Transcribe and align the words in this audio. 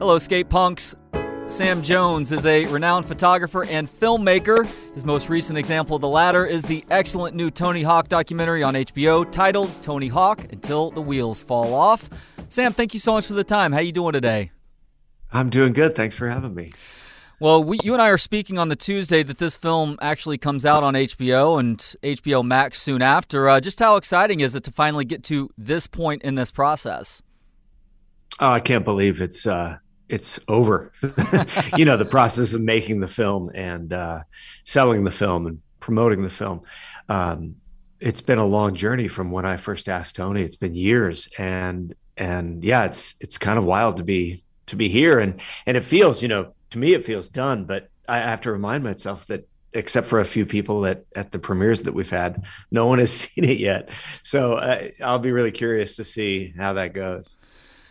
Hello, 0.00 0.16
skate 0.16 0.48
punks. 0.48 0.94
Sam 1.48 1.82
Jones 1.82 2.32
is 2.32 2.46
a 2.46 2.64
renowned 2.68 3.04
photographer 3.04 3.64
and 3.64 3.86
filmmaker. 3.86 4.66
His 4.94 5.04
most 5.04 5.28
recent 5.28 5.58
example 5.58 5.94
of 5.94 6.00
the 6.00 6.08
latter 6.08 6.46
is 6.46 6.62
the 6.62 6.82
excellent 6.88 7.36
new 7.36 7.50
Tony 7.50 7.82
Hawk 7.82 8.08
documentary 8.08 8.62
on 8.62 8.72
HBO 8.72 9.30
titled 9.30 9.70
Tony 9.82 10.08
Hawk 10.08 10.50
Until 10.50 10.90
the 10.90 11.02
Wheels 11.02 11.42
Fall 11.42 11.74
Off. 11.74 12.08
Sam, 12.48 12.72
thank 12.72 12.94
you 12.94 12.98
so 12.98 13.12
much 13.12 13.26
for 13.26 13.34
the 13.34 13.44
time. 13.44 13.72
How 13.72 13.80
are 13.80 13.82
you 13.82 13.92
doing 13.92 14.14
today? 14.14 14.52
I'm 15.30 15.50
doing 15.50 15.74
good. 15.74 15.94
Thanks 15.94 16.14
for 16.14 16.30
having 16.30 16.54
me. 16.54 16.70
Well, 17.38 17.62
we, 17.62 17.78
you 17.84 17.92
and 17.92 18.00
I 18.00 18.08
are 18.08 18.16
speaking 18.16 18.56
on 18.56 18.70
the 18.70 18.76
Tuesday 18.76 19.22
that 19.22 19.36
this 19.36 19.54
film 19.54 19.98
actually 20.00 20.38
comes 20.38 20.64
out 20.64 20.82
on 20.82 20.94
HBO 20.94 21.60
and 21.60 21.76
HBO 21.78 22.42
Max 22.42 22.80
soon 22.80 23.02
after. 23.02 23.50
Uh, 23.50 23.60
just 23.60 23.78
how 23.78 23.96
exciting 23.96 24.40
is 24.40 24.54
it 24.54 24.62
to 24.64 24.72
finally 24.72 25.04
get 25.04 25.22
to 25.24 25.50
this 25.58 25.86
point 25.86 26.22
in 26.22 26.36
this 26.36 26.50
process? 26.50 27.22
Oh, 28.40 28.52
I 28.52 28.60
can't 28.60 28.86
believe 28.86 29.20
it's 29.20 29.46
uh, 29.46 29.76
it's 30.10 30.40
over. 30.48 30.92
you 31.76 31.84
know, 31.84 31.96
the 31.96 32.04
process 32.04 32.52
of 32.52 32.60
making 32.60 33.00
the 33.00 33.08
film 33.08 33.50
and 33.54 33.92
uh, 33.92 34.22
selling 34.64 35.04
the 35.04 35.10
film 35.10 35.46
and 35.46 35.60
promoting 35.78 36.22
the 36.22 36.28
film. 36.28 36.62
Um, 37.08 37.56
it's 38.00 38.20
been 38.20 38.38
a 38.38 38.46
long 38.46 38.74
journey 38.74 39.08
from 39.08 39.30
when 39.30 39.46
I 39.46 39.56
first 39.56 39.88
asked 39.88 40.16
Tony. 40.16 40.42
It's 40.42 40.56
been 40.56 40.74
years, 40.74 41.28
and 41.38 41.94
and 42.16 42.64
yeah, 42.64 42.84
it's 42.84 43.14
it's 43.20 43.38
kind 43.38 43.58
of 43.58 43.64
wild 43.64 43.98
to 43.98 44.04
be 44.04 44.42
to 44.66 44.76
be 44.76 44.88
here, 44.88 45.18
and 45.18 45.40
and 45.66 45.76
it 45.76 45.84
feels, 45.84 46.22
you 46.22 46.28
know, 46.28 46.54
to 46.70 46.78
me 46.78 46.94
it 46.94 47.04
feels 47.04 47.28
done, 47.28 47.64
but 47.64 47.88
I 48.08 48.18
have 48.18 48.40
to 48.42 48.52
remind 48.52 48.82
myself 48.84 49.26
that 49.26 49.46
except 49.72 50.08
for 50.08 50.18
a 50.18 50.24
few 50.24 50.46
people 50.46 50.84
at 50.86 51.04
at 51.14 51.30
the 51.30 51.38
premieres 51.38 51.82
that 51.82 51.94
we've 51.94 52.10
had, 52.10 52.44
no 52.70 52.86
one 52.86 52.98
has 52.98 53.12
seen 53.20 53.44
it 53.44 53.58
yet. 53.58 53.90
So 54.22 54.54
uh, 54.54 54.88
I'll 55.02 55.18
be 55.18 55.32
really 55.32 55.52
curious 55.52 55.96
to 55.96 56.04
see 56.04 56.52
how 56.56 56.72
that 56.72 56.94
goes. 56.94 57.36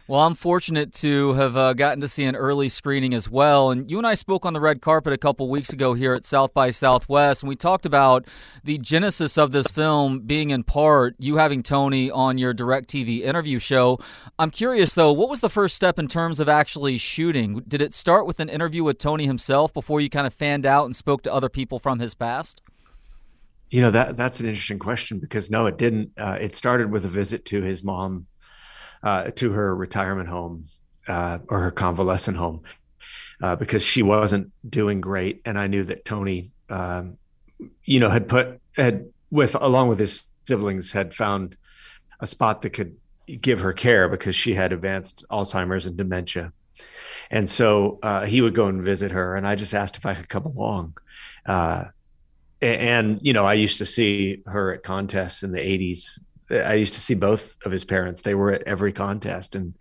Well, 0.10 0.22
I'm 0.22 0.34
fortunate 0.34 0.92
to 0.94 1.34
have 1.34 1.56
uh, 1.56 1.74
gotten 1.74 2.02
to 2.02 2.08
see 2.08 2.24
an 2.24 2.36
early 2.36 2.68
screening 2.68 3.14
as 3.14 3.30
well. 3.30 3.70
And 3.70 3.92
you 3.92 4.00
and 4.00 4.08
I 4.08 4.16
spoke 4.16 4.44
on 4.44 4.54
the 4.54 4.60
red 4.60 4.82
carpet 4.82 5.14
a 5.14 5.20
couple 5.20 5.48
weeks 5.52 5.72
ago 5.72 5.94
here 5.94 6.16
at 6.16 6.26
South 6.26 6.52
by 6.52 6.72
Southwest, 6.72 7.44
and 7.44 7.48
we 7.48 7.56
talked 7.56 7.86
about 7.86 8.26
the 8.64 8.80
genesis 8.80 9.38
of 9.38 9.52
this 9.52 9.68
film 9.68 10.22
being 10.22 10.50
in 10.50 10.64
part 10.64 11.14
you 11.20 11.36
having 11.36 11.62
Tony 11.62 12.10
on 12.10 12.40
your 12.40 12.56
DirecTV 12.56 13.22
interview 13.22 13.60
show. 13.60 14.00
I'm 14.40 14.50
curious, 14.50 14.96
though, 14.96 15.14
what 15.14 15.30
was 15.30 15.42
the 15.42 15.48
first 15.50 15.76
step 15.76 16.00
in 16.00 16.08
terms 16.08 16.40
of 16.40 16.50
actually 16.50 16.98
shooting? 16.98 17.62
Did 17.68 17.80
it 17.80 17.94
start 17.94 18.26
with 18.26 18.40
an 18.40 18.50
interview 18.50 18.84
with 18.84 18.98
Tony 18.98 19.28
himself 19.28 19.72
before 19.72 20.02
you 20.02 20.10
kind 20.10 20.26
of 20.26 20.34
fanned 20.34 20.66
out 20.66 20.86
and 20.86 20.96
spoke 20.96 21.22
to 21.22 21.32
other 21.32 21.50
people 21.50 21.78
from 21.78 22.00
his 22.00 22.16
past? 22.16 22.64
You 23.70 23.82
know 23.82 23.92
that 23.92 24.18
that's 24.18 24.40
an 24.40 24.48
interesting 24.48 24.80
question 24.80 25.20
because 25.20 25.52
no, 25.52 25.68
it 25.68 25.78
didn't. 25.78 26.14
Uh, 26.18 26.40
it 26.42 26.56
started 26.56 26.90
with 26.90 27.06
a 27.06 27.10
visit 27.10 27.46
to 27.46 27.62
his 27.62 27.84
mom 27.84 28.26
uh, 29.04 29.32
to 29.32 29.52
her 29.52 29.76
retirement 29.76 30.30
home 30.30 30.66
uh, 31.08 31.40
or 31.48 31.62
her 31.62 31.72
convalescent 31.72 32.38
home 32.38 32.62
uh, 33.42 33.56
because 33.56 33.84
she 33.84 34.04
wasn't 34.04 34.52
doing 34.68 35.02
great, 35.02 35.42
and 35.46 35.58
I 35.58 35.68
knew 35.68 35.84
that 35.86 36.06
Tony, 36.06 36.52
um, 36.70 37.18
you 37.84 38.00
know, 38.00 38.10
had 38.10 38.28
put 38.28 38.60
had 38.76 39.12
with 39.32 39.56
along 39.56 39.90
with 39.90 40.00
his 40.00 40.28
siblings 40.46 40.92
had 40.92 41.14
found 41.14 41.56
a 42.20 42.28
spot 42.28 42.62
that 42.64 42.72
could 42.72 42.98
give 43.42 43.62
her 43.62 43.74
care 43.74 44.10
because 44.10 44.36
she 44.36 44.54
had 44.54 44.74
advanced 44.74 45.24
Alzheimer's 45.30 45.86
and 45.86 45.96
dementia. 45.96 46.52
And 47.30 47.50
so 47.50 48.00
uh, 48.02 48.26
he 48.26 48.42
would 48.42 48.56
go 48.56 48.68
and 48.68 48.82
visit 48.82 49.12
her, 49.12 49.36
and 49.36 49.48
I 49.48 49.56
just 49.56 49.74
asked 49.74 49.98
if 49.98 50.06
I 50.06 50.16
could 50.16 50.30
come 50.30 50.46
along. 50.46 50.98
Uh, 51.46 51.86
and 52.62 53.20
you 53.22 53.34
know, 53.34 53.46
I 53.46 53.54
used 53.54 53.78
to 53.78 53.86
see 53.86 54.42
her 54.46 54.74
at 54.74 54.84
contests 54.84 55.44
in 55.44 55.52
the 55.52 55.60
'80s 55.60 56.20
I 56.52 56.76
used 56.76 56.94
to 56.96 57.00
see 57.00 57.14
both 57.14 57.56
of 57.66 57.72
his 57.72 57.86
parents. 57.86 58.22
They 58.22 58.36
were 58.36 58.52
at 58.52 58.64
every 58.64 58.94
contest, 58.94 59.56
and 59.56 59.74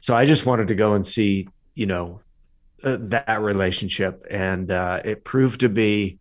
so 0.00 0.14
I 0.14 0.24
just 0.24 0.46
wanted 0.46 0.68
to 0.68 0.74
go 0.74 0.94
and 0.94 1.04
see, 1.04 1.48
you 1.74 1.86
know, 1.86 2.20
uh, 2.82 2.98
that 3.00 3.40
relationship, 3.40 4.26
and 4.30 4.70
uh, 4.70 5.00
it 5.04 5.24
proved 5.24 5.60
to 5.60 5.68
be 5.68 6.18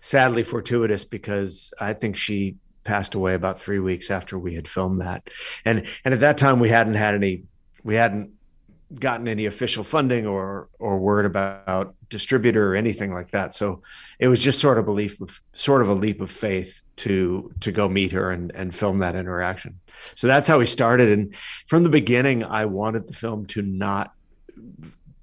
sadly 0.00 0.42
fortuitous 0.42 1.04
because 1.04 1.72
I 1.78 1.92
think 1.92 2.16
she 2.16 2.56
passed 2.84 3.14
away 3.14 3.34
about 3.34 3.60
three 3.60 3.78
weeks 3.78 4.10
after 4.10 4.38
we 4.38 4.54
had 4.54 4.68
filmed 4.68 5.00
that, 5.00 5.28
and 5.64 5.86
and 6.04 6.14
at 6.14 6.20
that 6.20 6.38
time 6.38 6.60
we 6.60 6.70
hadn't 6.70 6.94
had 6.94 7.14
any, 7.14 7.44
we 7.84 7.94
hadn't 7.94 8.32
gotten 8.94 9.28
any 9.28 9.46
official 9.46 9.84
funding 9.84 10.26
or 10.26 10.68
or 10.78 10.98
word 10.98 11.26
about 11.26 11.94
distributor 12.08 12.72
or 12.72 12.76
anything 12.76 13.12
like 13.12 13.30
that. 13.30 13.54
So 13.54 13.82
it 14.18 14.28
was 14.28 14.40
just 14.40 14.60
sort 14.60 14.78
of 14.78 14.88
a 14.88 14.92
leap 14.92 15.20
of 15.20 15.40
sort 15.52 15.82
of 15.82 15.88
a 15.88 15.94
leap 15.94 16.20
of 16.20 16.30
faith 16.30 16.82
to 16.96 17.52
to 17.60 17.70
go 17.70 17.88
meet 17.88 18.12
her 18.12 18.30
and 18.30 18.50
and 18.54 18.74
film 18.74 18.98
that 18.98 19.14
interaction. 19.14 19.78
So 20.16 20.26
that's 20.26 20.48
how 20.48 20.58
we 20.58 20.66
started. 20.66 21.10
And 21.10 21.34
from 21.66 21.84
the 21.84 21.88
beginning, 21.88 22.42
I 22.42 22.64
wanted 22.66 23.06
the 23.06 23.14
film 23.14 23.46
to 23.46 23.62
not 23.62 24.12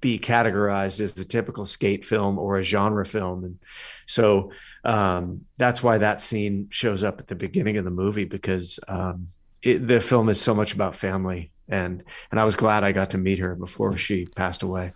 be 0.00 0.18
categorized 0.18 1.00
as 1.00 1.14
the 1.14 1.24
typical 1.24 1.66
skate 1.66 2.04
film 2.04 2.38
or 2.38 2.56
a 2.56 2.62
genre 2.62 3.04
film. 3.04 3.44
And 3.44 3.58
so 4.06 4.52
um, 4.84 5.44
that's 5.56 5.82
why 5.82 5.98
that 5.98 6.20
scene 6.20 6.68
shows 6.70 7.02
up 7.02 7.18
at 7.18 7.26
the 7.26 7.34
beginning 7.34 7.78
of 7.78 7.84
the 7.84 7.90
movie 7.90 8.24
because 8.24 8.78
um, 8.86 9.28
it, 9.60 9.86
the 9.86 10.00
film 10.00 10.28
is 10.28 10.40
so 10.40 10.54
much 10.54 10.72
about 10.72 10.94
family 10.94 11.50
and 11.68 12.02
and 12.30 12.40
I 12.40 12.44
was 12.44 12.56
glad 12.56 12.84
I 12.84 12.92
got 12.92 13.10
to 13.10 13.18
meet 13.18 13.38
her 13.38 13.54
before 13.54 13.96
she 13.96 14.26
passed 14.26 14.62
away. 14.62 14.92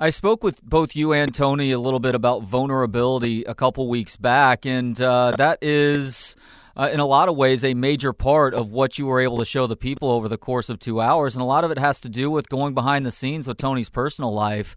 I 0.00 0.10
spoke 0.10 0.42
with 0.42 0.60
both 0.62 0.96
you 0.96 1.12
and 1.12 1.32
Tony 1.32 1.70
a 1.70 1.78
little 1.78 2.00
bit 2.00 2.16
about 2.16 2.42
vulnerability 2.42 3.44
a 3.44 3.54
couple 3.54 3.88
weeks 3.88 4.16
back, 4.16 4.66
and 4.66 5.00
uh, 5.00 5.32
that 5.36 5.62
is. 5.62 6.36
Uh, 6.74 6.88
in 6.90 7.00
a 7.00 7.04
lot 7.04 7.28
of 7.28 7.36
ways, 7.36 7.62
a 7.64 7.74
major 7.74 8.14
part 8.14 8.54
of 8.54 8.70
what 8.70 8.98
you 8.98 9.04
were 9.04 9.20
able 9.20 9.36
to 9.36 9.44
show 9.44 9.66
the 9.66 9.76
people 9.76 10.10
over 10.10 10.26
the 10.26 10.38
course 10.38 10.70
of 10.70 10.78
two 10.78 11.02
hours. 11.02 11.34
And 11.34 11.42
a 11.42 11.44
lot 11.44 11.64
of 11.64 11.70
it 11.70 11.78
has 11.78 12.00
to 12.00 12.08
do 12.08 12.30
with 12.30 12.48
going 12.48 12.72
behind 12.72 13.04
the 13.04 13.10
scenes 13.10 13.46
with 13.46 13.58
Tony's 13.58 13.90
personal 13.90 14.32
life. 14.32 14.74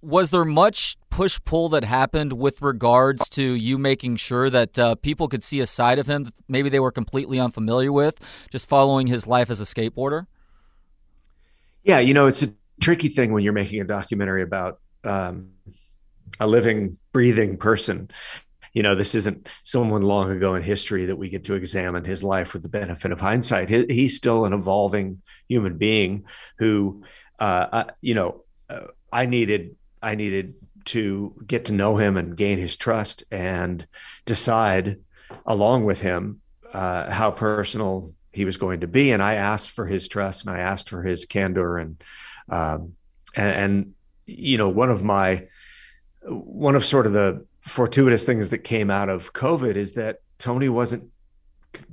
Was 0.00 0.30
there 0.30 0.44
much 0.44 0.96
push 1.10 1.40
pull 1.44 1.68
that 1.70 1.82
happened 1.82 2.34
with 2.34 2.62
regards 2.62 3.28
to 3.30 3.42
you 3.42 3.76
making 3.76 4.16
sure 4.16 4.48
that 4.50 4.78
uh, 4.78 4.94
people 4.94 5.26
could 5.26 5.42
see 5.42 5.58
a 5.58 5.66
side 5.66 5.98
of 5.98 6.06
him 6.06 6.22
that 6.24 6.34
maybe 6.46 6.68
they 6.68 6.78
were 6.78 6.92
completely 6.92 7.40
unfamiliar 7.40 7.90
with, 7.90 8.20
just 8.48 8.68
following 8.68 9.08
his 9.08 9.26
life 9.26 9.50
as 9.50 9.60
a 9.60 9.64
skateboarder? 9.64 10.26
Yeah, 11.86 12.00
you 12.00 12.14
know, 12.14 12.26
it's 12.26 12.42
a 12.42 12.52
tricky 12.80 13.08
thing 13.08 13.32
when 13.32 13.44
you're 13.44 13.52
making 13.52 13.80
a 13.80 13.84
documentary 13.84 14.42
about 14.42 14.80
um, 15.04 15.52
a 16.40 16.46
living, 16.46 16.98
breathing 17.12 17.58
person. 17.58 18.10
You 18.72 18.82
know, 18.82 18.96
this 18.96 19.14
isn't 19.14 19.48
someone 19.62 20.02
long 20.02 20.32
ago 20.32 20.56
in 20.56 20.62
history 20.62 21.06
that 21.06 21.16
we 21.16 21.28
get 21.28 21.44
to 21.44 21.54
examine 21.54 22.04
his 22.04 22.24
life 22.24 22.52
with 22.52 22.64
the 22.64 22.68
benefit 22.68 23.12
of 23.12 23.20
hindsight. 23.20 23.68
He, 23.68 23.86
he's 23.88 24.16
still 24.16 24.46
an 24.46 24.52
evolving 24.52 25.22
human 25.48 25.78
being 25.78 26.24
who, 26.58 27.04
uh, 27.38 27.68
uh, 27.72 27.84
you 28.00 28.16
know, 28.16 28.42
uh, 28.68 28.88
I 29.12 29.26
needed, 29.26 29.76
I 30.02 30.16
needed 30.16 30.54
to 30.86 31.40
get 31.46 31.66
to 31.66 31.72
know 31.72 31.96
him 31.96 32.16
and 32.16 32.36
gain 32.36 32.58
his 32.58 32.74
trust 32.74 33.22
and 33.30 33.86
decide 34.24 34.98
along 35.46 35.84
with 35.84 36.00
him 36.00 36.40
uh, 36.72 37.12
how 37.12 37.30
personal 37.30 38.12
he 38.36 38.44
was 38.44 38.58
going 38.58 38.80
to 38.80 38.86
be. 38.86 39.12
And 39.12 39.22
I 39.22 39.34
asked 39.34 39.70
for 39.70 39.86
his 39.86 40.08
trust 40.08 40.46
and 40.46 40.54
I 40.54 40.60
asked 40.60 40.90
for 40.90 41.02
his 41.02 41.24
candor 41.24 41.78
and, 41.78 41.96
um, 42.50 42.92
and, 43.34 43.56
and, 43.56 43.94
you 44.26 44.58
know, 44.58 44.68
one 44.68 44.90
of 44.90 45.02
my, 45.02 45.46
one 46.22 46.76
of 46.76 46.84
sort 46.84 47.06
of 47.06 47.14
the 47.14 47.46
fortuitous 47.62 48.24
things 48.24 48.50
that 48.50 48.58
came 48.58 48.90
out 48.90 49.08
of 49.08 49.32
COVID 49.32 49.76
is 49.76 49.94
that 49.94 50.20
Tony 50.38 50.68
wasn't 50.68 51.10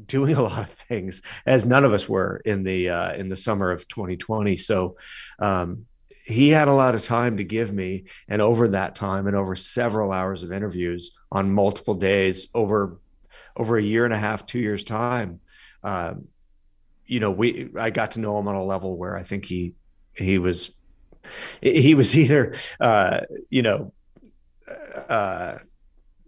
doing 0.06 0.36
a 0.36 0.42
lot 0.42 0.60
of 0.60 0.70
things 0.70 1.22
as 1.46 1.66
none 1.66 1.86
of 1.86 1.94
us 1.94 2.10
were 2.10 2.42
in 2.44 2.64
the, 2.64 2.90
uh, 2.90 3.14
in 3.14 3.30
the 3.30 3.38
summer 3.38 3.72
of 3.72 3.88
2020. 3.88 4.58
So, 4.58 4.98
um, 5.40 5.86
he 6.26 6.50
had 6.50 6.70
a 6.70 6.74
lot 6.74 6.96
of 6.96 7.04
time 7.04 7.36
to 7.36 7.44
give 7.44 7.74
me 7.74 8.06
and 8.30 8.42
over 8.42 8.70
that 8.70 8.96
time 8.96 9.28
and 9.28 9.36
over 9.36 9.56
several 9.56 10.14
hours 10.14 10.42
of 10.42 10.54
interviews 10.54 11.18
on 11.30 11.54
multiple 11.54 11.96
days 11.96 12.48
over 12.54 12.98
over 13.58 13.78
a 13.78 13.84
year 13.84 14.06
and 14.06 14.14
a 14.14 14.18
half 14.18 14.46
two 14.46 14.60
years 14.60 14.86
time 14.86 15.42
um, 15.84 16.30
you 17.06 17.20
know, 17.20 17.32
we 17.32 17.70
I 17.78 17.90
got 17.90 18.12
to 18.12 18.20
know 18.20 18.38
him 18.40 18.48
on 18.48 18.56
a 18.56 18.64
level 18.64 18.98
where 18.98 19.16
I 19.16 19.24
think 19.24 19.46
he 19.46 19.74
he 20.14 20.38
was 20.38 20.72
he 21.62 21.96
was 21.96 22.16
either 22.18 22.56
uh, 22.80 23.22
you 23.50 23.62
know 23.62 23.94
uh, 25.10 25.60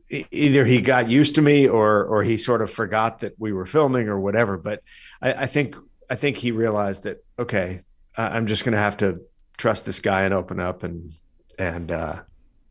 either 0.09 0.65
he 0.65 0.81
got 0.81 1.09
used 1.09 1.35
to 1.35 1.41
me 1.41 1.67
or 1.67 2.03
or 2.05 2.23
he 2.23 2.37
sort 2.37 2.61
of 2.61 2.71
forgot 2.71 3.19
that 3.19 3.33
we 3.37 3.53
were 3.53 3.65
filming 3.65 4.07
or 4.07 4.19
whatever. 4.19 4.57
But 4.57 4.81
I, 5.21 5.33
I 5.33 5.45
think 5.47 5.75
I 6.09 6.15
think 6.15 6.37
he 6.37 6.51
realized 6.51 7.03
that 7.03 7.23
okay, 7.39 7.81
I'm 8.17 8.47
just 8.47 8.63
to 8.63 8.77
have 8.77 8.97
to 8.97 9.21
trust 9.57 9.85
this 9.85 9.99
guy 9.99 10.23
and 10.23 10.33
open 10.33 10.59
up 10.59 10.83
and 10.83 11.13
and 11.57 11.91
uh, 11.91 12.21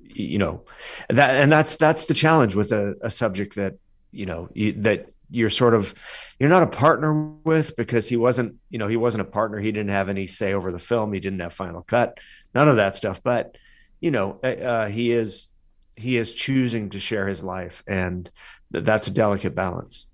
you 0.01 0.39
know 0.39 0.65
that 1.09 1.31
and 1.31 1.51
that's 1.51 1.77
that's 1.77 2.07
the 2.07 2.15
challenge 2.15 2.55
with 2.55 2.73
a, 2.73 2.95
a 3.01 3.11
subject 3.11 3.57
that 3.57 3.75
you 4.13 4.27
know 4.27 4.49
you, 4.55 4.73
that 4.73 5.09
you're 5.31 5.51
sort 5.51 5.75
of 5.75 5.95
you're 6.39 6.49
not 6.49 6.63
a 6.63 6.69
partner 6.69 7.13
with 7.45 7.77
because 7.77 8.09
he 8.09 8.17
wasn't 8.17 8.57
you 8.71 8.79
know 8.79 8.89
he 8.89 8.97
wasn't 8.97 9.21
a 9.23 9.31
partner. 9.31 9.59
He 9.59 9.73
didn't 9.73 9.91
have 9.91 10.09
any 10.09 10.27
say 10.27 10.53
over 10.55 10.73
the 10.73 10.79
film. 10.79 11.13
He 11.13 11.21
didn't 11.21 11.41
have 11.41 11.55
final 11.55 11.83
cut 11.83 12.19
none 12.55 12.69
of 12.69 12.77
that 12.77 12.97
stuff. 12.97 13.23
But 13.23 13.57
you 14.01 14.11
know 14.11 14.41
uh, 14.43 14.47
uh 14.47 14.89
he 14.89 15.13
is 15.13 15.49
he 15.97 16.17
is 16.17 16.35
choosing 16.35 16.91
to 16.91 16.99
share 16.99 17.27
his 17.27 17.43
life 17.43 17.83
and 17.87 18.31
th- 18.73 18.85
that's 18.85 19.09
a 19.09 19.13
delicate 19.13 19.55
balance 19.55 20.07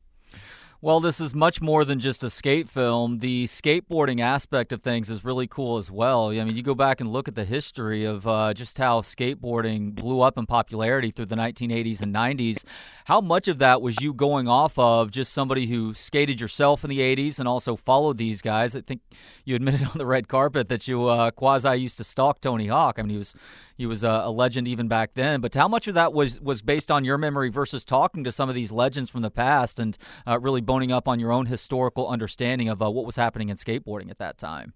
Well, 0.82 1.00
this 1.00 1.20
is 1.20 1.34
much 1.34 1.60
more 1.60 1.84
than 1.84 2.00
just 2.00 2.24
a 2.24 2.30
skate 2.30 2.66
film. 2.66 3.18
The 3.18 3.44
skateboarding 3.44 4.22
aspect 4.22 4.72
of 4.72 4.80
things 4.80 5.10
is 5.10 5.26
really 5.26 5.46
cool 5.46 5.76
as 5.76 5.90
well. 5.90 6.28
I 6.30 6.42
mean, 6.42 6.56
you 6.56 6.62
go 6.62 6.74
back 6.74 7.02
and 7.02 7.12
look 7.12 7.28
at 7.28 7.34
the 7.34 7.44
history 7.44 8.06
of 8.06 8.26
uh, 8.26 8.54
just 8.54 8.78
how 8.78 9.02
skateboarding 9.02 9.94
blew 9.94 10.22
up 10.22 10.38
in 10.38 10.46
popularity 10.46 11.10
through 11.10 11.26
the 11.26 11.36
1980s 11.36 12.00
and 12.00 12.14
90s. 12.14 12.64
How 13.04 13.20
much 13.20 13.46
of 13.46 13.58
that 13.58 13.82
was 13.82 14.00
you 14.00 14.14
going 14.14 14.48
off 14.48 14.78
of 14.78 15.10
just 15.10 15.34
somebody 15.34 15.66
who 15.66 15.92
skated 15.92 16.40
yourself 16.40 16.82
in 16.82 16.88
the 16.88 17.00
80s 17.00 17.38
and 17.38 17.46
also 17.46 17.76
followed 17.76 18.16
these 18.16 18.40
guys? 18.40 18.74
I 18.74 18.80
think 18.80 19.02
you 19.44 19.56
admitted 19.56 19.82
on 19.92 19.98
the 19.98 20.06
red 20.06 20.28
carpet 20.28 20.70
that 20.70 20.88
you 20.88 21.08
uh, 21.08 21.30
quasi 21.30 21.76
used 21.76 21.98
to 21.98 22.04
stalk 22.04 22.40
Tony 22.40 22.68
Hawk. 22.68 22.98
I 22.98 23.02
mean, 23.02 23.10
he 23.10 23.18
was 23.18 23.34
he 23.80 23.86
was 23.86 24.04
a, 24.04 24.24
a 24.24 24.30
legend 24.30 24.68
even 24.68 24.88
back 24.88 25.14
then. 25.14 25.40
But 25.40 25.54
how 25.54 25.66
much 25.66 25.88
of 25.88 25.94
that 25.94 26.12
was 26.12 26.38
was 26.38 26.60
based 26.60 26.90
on 26.90 27.02
your 27.02 27.16
memory 27.16 27.48
versus 27.48 27.82
talking 27.82 28.24
to 28.24 28.30
some 28.30 28.50
of 28.50 28.54
these 28.54 28.70
legends 28.70 29.08
from 29.08 29.22
the 29.22 29.30
past 29.30 29.80
and 29.80 29.96
uh, 30.26 30.38
really 30.38 30.60
boning 30.60 30.92
up 30.92 31.08
on 31.08 31.18
your 31.18 31.32
own 31.32 31.46
historical 31.46 32.06
understanding 32.06 32.68
of 32.68 32.82
uh, 32.82 32.90
what 32.90 33.06
was 33.06 33.16
happening 33.16 33.48
in 33.48 33.56
skateboarding 33.56 34.10
at 34.10 34.18
that 34.18 34.36
time? 34.36 34.74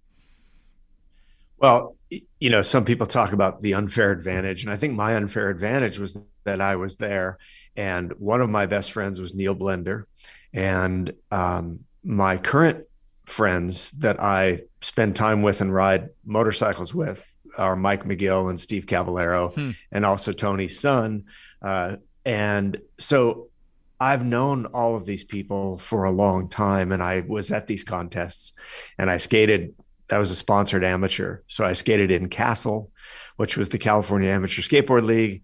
Well, 1.58 1.94
you 2.08 2.48
know, 2.48 2.62
some 2.62 2.86
people 2.86 3.06
talk 3.06 3.34
about 3.34 3.60
the 3.60 3.74
unfair 3.74 4.10
advantage, 4.10 4.64
and 4.64 4.72
I 4.72 4.76
think 4.76 4.94
my 4.94 5.16
unfair 5.16 5.50
advantage 5.50 5.98
was 5.98 6.18
that 6.44 6.62
I 6.62 6.76
was 6.76 6.96
there, 6.96 7.36
and 7.76 8.10
one 8.14 8.40
of 8.40 8.48
my 8.48 8.64
best 8.64 8.90
friends 8.90 9.20
was 9.20 9.34
Neil 9.34 9.54
Blender, 9.54 10.04
and 10.54 11.12
um, 11.30 11.80
my 12.02 12.38
current 12.38 12.86
friends 13.26 13.90
that 13.98 14.18
I 14.18 14.62
spend 14.80 15.14
time 15.14 15.42
with 15.42 15.60
and 15.60 15.74
ride 15.74 16.08
motorcycles 16.24 16.94
with 16.94 17.33
are 17.56 17.76
Mike 17.76 18.04
McGill 18.04 18.50
and 18.50 18.58
Steve 18.58 18.86
Caballero, 18.86 19.48
hmm. 19.50 19.70
and 19.92 20.04
also 20.04 20.32
Tony's 20.32 20.78
son. 20.78 21.24
Uh, 21.62 21.96
and 22.24 22.78
so 22.98 23.48
I've 24.00 24.24
known 24.24 24.66
all 24.66 24.96
of 24.96 25.06
these 25.06 25.24
people 25.24 25.78
for 25.78 26.04
a 26.04 26.10
long 26.10 26.48
time, 26.48 26.92
and 26.92 27.02
I 27.02 27.24
was 27.26 27.50
at 27.50 27.66
these 27.66 27.84
contests, 27.84 28.52
and 28.98 29.10
I 29.10 29.18
skated. 29.18 29.74
That 30.08 30.18
was 30.18 30.30
a 30.30 30.36
sponsored 30.36 30.84
amateur, 30.84 31.38
so 31.46 31.64
I 31.64 31.72
skated 31.72 32.10
in 32.10 32.28
CASL, 32.28 32.90
which 33.36 33.56
was 33.56 33.70
the 33.70 33.78
California 33.78 34.28
Amateur 34.28 34.60
Skateboard 34.60 35.04
League, 35.04 35.42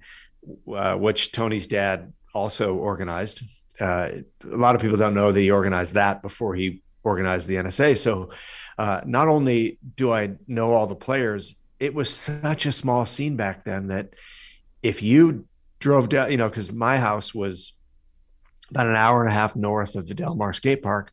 uh, 0.74 0.96
which 0.96 1.32
Tony's 1.32 1.66
dad 1.66 2.12
also 2.34 2.74
organized. 2.76 3.42
Uh, 3.80 4.10
a 4.44 4.56
lot 4.56 4.74
of 4.74 4.82
people 4.82 4.98
don't 4.98 5.14
know 5.14 5.32
that 5.32 5.40
he 5.40 5.50
organized 5.50 5.94
that 5.94 6.20
before 6.20 6.54
he 6.54 6.82
organized 7.02 7.48
the 7.48 7.54
NSA. 7.54 7.96
So, 7.96 8.30
uh, 8.78 9.00
not 9.06 9.28
only 9.28 9.78
do 9.96 10.12
I 10.12 10.32
know 10.46 10.72
all 10.72 10.86
the 10.86 10.94
players, 10.94 11.54
it 11.80 11.94
was 11.94 12.14
such 12.14 12.66
a 12.66 12.72
small 12.72 13.06
scene 13.06 13.36
back 13.36 13.64
then 13.64 13.88
that 13.88 14.14
if 14.82 15.02
you 15.02 15.46
drove 15.78 16.10
down, 16.10 16.30
you 16.30 16.36
know, 16.36 16.48
because 16.48 16.70
my 16.70 16.98
house 16.98 17.34
was 17.34 17.72
about 18.70 18.86
an 18.86 18.96
hour 18.96 19.20
and 19.20 19.30
a 19.30 19.34
half 19.34 19.56
north 19.56 19.96
of 19.96 20.06
the 20.06 20.14
Del 20.14 20.36
Mar 20.36 20.52
skate 20.52 20.82
park. 20.82 21.10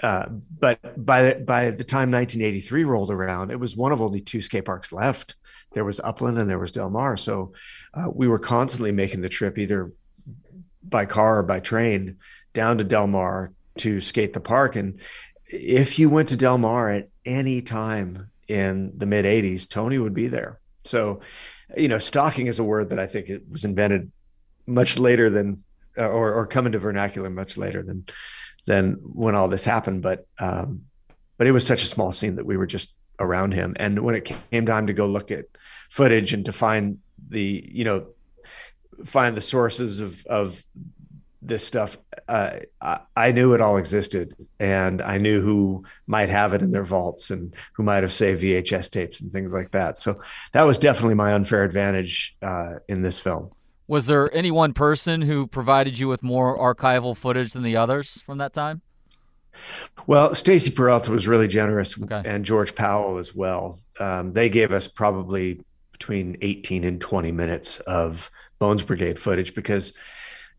Uh, 0.00 0.26
but 0.28 1.04
by 1.04 1.22
the, 1.22 1.34
by 1.40 1.70
the 1.70 1.82
time 1.82 2.12
1983 2.12 2.84
rolled 2.84 3.10
around, 3.10 3.50
it 3.50 3.58
was 3.58 3.76
one 3.76 3.90
of 3.90 4.00
only 4.00 4.20
two 4.20 4.40
skate 4.40 4.64
parks 4.64 4.92
left. 4.92 5.34
There 5.72 5.84
was 5.84 6.00
Upland 6.00 6.38
and 6.38 6.48
there 6.48 6.58
was 6.58 6.72
Del 6.72 6.88
Mar. 6.88 7.16
So 7.16 7.52
uh, 7.92 8.08
we 8.10 8.28
were 8.28 8.38
constantly 8.38 8.92
making 8.92 9.20
the 9.20 9.28
trip 9.28 9.58
either 9.58 9.92
by 10.82 11.04
car 11.04 11.38
or 11.38 11.42
by 11.42 11.58
train 11.58 12.18
down 12.54 12.78
to 12.78 12.84
Del 12.84 13.08
Mar 13.08 13.52
to 13.78 14.00
skate 14.00 14.32
the 14.32 14.40
park. 14.40 14.76
And 14.76 15.00
if 15.46 15.98
you 15.98 16.08
went 16.08 16.28
to 16.28 16.36
Del 16.36 16.58
Mar 16.58 16.88
at 16.88 17.08
any 17.24 17.60
time 17.60 18.30
in 18.48 18.92
the 18.96 19.06
mid 19.06 19.24
80s, 19.24 19.68
Tony 19.68 19.98
would 19.98 20.14
be 20.14 20.26
there. 20.26 20.58
So, 20.84 21.20
you 21.76 21.88
know, 21.88 21.98
stalking 21.98 22.46
is 22.46 22.58
a 22.58 22.64
word 22.64 22.90
that 22.90 22.98
I 22.98 23.06
think 23.06 23.28
it 23.28 23.42
was 23.50 23.64
invented 23.64 24.10
much 24.66 24.98
later 24.98 25.28
than, 25.30 25.62
uh, 25.96 26.08
or, 26.08 26.32
or 26.32 26.46
come 26.46 26.66
into 26.66 26.78
vernacular 26.78 27.30
much 27.30 27.56
later 27.56 27.82
than, 27.82 28.06
than 28.66 28.94
when 29.02 29.34
all 29.34 29.48
this 29.48 29.64
happened. 29.64 30.02
But, 30.02 30.26
um, 30.38 30.82
but 31.36 31.46
it 31.46 31.52
was 31.52 31.66
such 31.66 31.82
a 31.82 31.86
small 31.86 32.10
scene 32.10 32.36
that 32.36 32.46
we 32.46 32.56
were 32.56 32.66
just 32.66 32.94
around 33.20 33.52
him. 33.52 33.76
And 33.78 33.98
when 34.00 34.14
it 34.14 34.24
came 34.24 34.66
time 34.66 34.86
to 34.86 34.92
go 34.92 35.06
look 35.06 35.30
at 35.30 35.44
footage 35.90 36.32
and 36.32 36.44
to 36.46 36.52
find 36.52 36.98
the, 37.28 37.68
you 37.70 37.84
know, 37.84 38.08
find 39.04 39.36
the 39.36 39.40
sources 39.40 40.00
of, 40.00 40.24
of 40.26 40.62
this 41.40 41.66
stuff, 41.66 41.98
uh, 42.28 42.58
I, 42.80 43.00
I, 43.16 43.32
knew 43.32 43.54
it 43.54 43.60
all 43.60 43.76
existed, 43.76 44.34
and 44.58 45.00
I 45.00 45.18
knew 45.18 45.40
who 45.40 45.84
might 46.06 46.28
have 46.28 46.52
it 46.52 46.62
in 46.62 46.72
their 46.72 46.84
vaults 46.84 47.30
and 47.30 47.54
who 47.74 47.82
might 47.82 48.02
have 48.02 48.12
saved 48.12 48.42
VHS 48.42 48.90
tapes 48.90 49.20
and 49.20 49.30
things 49.30 49.52
like 49.52 49.70
that. 49.70 49.98
So 49.98 50.20
that 50.52 50.64
was 50.64 50.78
definitely 50.78 51.14
my 51.14 51.34
unfair 51.34 51.62
advantage 51.64 52.36
uh, 52.42 52.76
in 52.88 53.02
this 53.02 53.20
film. 53.20 53.50
Was 53.86 54.06
there 54.06 54.28
any 54.34 54.50
one 54.50 54.74
person 54.74 55.22
who 55.22 55.46
provided 55.46 55.98
you 55.98 56.08
with 56.08 56.22
more 56.22 56.58
archival 56.58 57.16
footage 57.16 57.52
than 57.52 57.62
the 57.62 57.76
others 57.76 58.20
from 58.20 58.38
that 58.38 58.52
time? 58.52 58.82
Well, 60.06 60.34
Stacy 60.34 60.70
Peralta 60.70 61.10
was 61.10 61.26
really 61.26 61.48
generous, 61.48 62.00
okay. 62.00 62.22
and 62.24 62.44
George 62.44 62.74
Powell 62.74 63.18
as 63.18 63.34
well. 63.34 63.80
Um, 63.98 64.32
they 64.32 64.48
gave 64.48 64.72
us 64.72 64.86
probably 64.86 65.60
between 65.92 66.36
18 66.42 66.84
and 66.84 67.00
20 67.00 67.32
minutes 67.32 67.80
of 67.80 68.30
Bones 68.58 68.82
Brigade 68.82 69.18
footage 69.18 69.54
because 69.54 69.92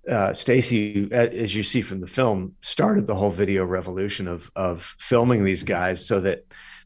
uh, 0.09 0.33
Stacy, 0.33 1.07
as 1.11 1.55
you 1.55 1.63
see 1.63 1.81
from 1.81 2.01
the 2.01 2.07
film, 2.07 2.55
started 2.61 3.05
the 3.05 3.15
whole 3.15 3.29
video 3.29 3.63
revolution 3.63 4.27
of 4.27 4.51
of 4.55 4.95
filming 4.97 5.43
these 5.43 5.63
guys 5.63 6.05
so 6.05 6.19
that 6.21 6.45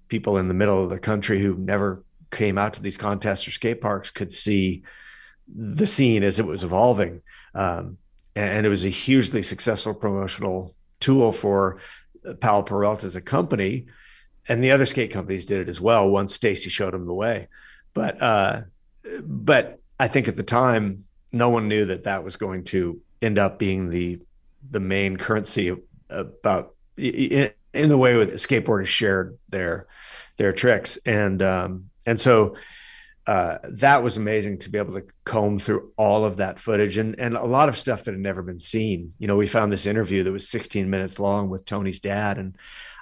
people 0.09 0.37
in 0.37 0.47
the 0.47 0.53
middle 0.53 0.83
of 0.83 0.89
the 0.89 0.99
country 0.99 1.39
who 1.39 1.55
never 1.55 2.03
came 2.31 2.57
out 2.57 2.73
to 2.73 2.81
these 2.81 2.97
contests 2.97 3.47
or 3.47 3.51
skate 3.51 3.79
parks 3.79 4.11
could 4.11 4.31
see 4.31 4.83
the 5.47 5.87
scene 5.87 6.23
as 6.23 6.39
it 6.39 6.45
was 6.45 6.63
evolving. 6.63 7.21
Um, 7.55 7.97
and 8.35 8.65
it 8.65 8.69
was 8.69 8.83
a 8.83 8.89
hugely 8.89 9.43
successful 9.43 9.93
promotional 9.93 10.73
tool 10.99 11.31
for 11.31 11.79
Powell 12.39 12.63
Peralta 12.63 13.05
as 13.05 13.15
a 13.15 13.21
company, 13.21 13.85
and 14.49 14.63
the 14.63 14.71
other 14.71 14.85
skate 14.85 15.11
companies 15.11 15.45
did 15.45 15.61
it 15.61 15.69
as 15.69 15.79
well. 15.79 16.09
Once 16.09 16.33
Stacy 16.33 16.69
showed 16.69 16.93
them 16.93 17.05
the 17.05 17.13
way, 17.13 17.47
but 17.93 18.21
uh, 18.21 18.61
but 19.21 19.79
I 19.99 20.07
think 20.07 20.27
at 20.27 20.35
the 20.35 20.43
time 20.43 21.05
no 21.31 21.49
one 21.49 21.67
knew 21.67 21.85
that 21.85 22.03
that 22.03 22.23
was 22.23 22.35
going 22.35 22.63
to 22.65 23.01
end 23.23 23.39
up 23.39 23.59
being 23.59 23.89
the 23.89 24.19
the 24.69 24.79
main 24.79 25.17
currency 25.17 25.75
about 26.09 26.75
in, 26.97 27.51
in 27.73 27.89
the 27.89 27.97
way 27.97 28.15
with 28.15 28.33
skateboarders 28.33 28.87
shared 28.87 29.37
their 29.49 29.87
their 30.37 30.53
tricks 30.53 30.97
and 31.05 31.41
um, 31.41 31.89
and 32.05 32.19
so 32.19 32.55
uh, 33.25 33.57
that 33.63 34.03
was 34.03 34.17
amazing 34.17 34.57
to 34.59 34.69
be 34.69 34.77
able 34.77 34.93
to 34.93 35.05
comb 35.23 35.57
through 35.57 35.91
all 35.95 36.25
of 36.25 36.37
that 36.37 36.59
footage 36.59 36.97
and 36.97 37.17
and 37.19 37.37
a 37.37 37.45
lot 37.45 37.69
of 37.69 37.77
stuff 37.77 38.03
that 38.03 38.11
had 38.11 38.19
never 38.19 38.41
been 38.41 38.59
seen. 38.59 39.13
You 39.17 39.27
know, 39.27 39.37
we 39.37 39.47
found 39.47 39.71
this 39.71 39.85
interview 39.85 40.23
that 40.23 40.31
was 40.31 40.49
16 40.49 40.89
minutes 40.89 41.19
long 41.19 41.49
with 41.49 41.63
Tony's 41.63 42.01
dad, 42.01 42.37
and 42.37 42.57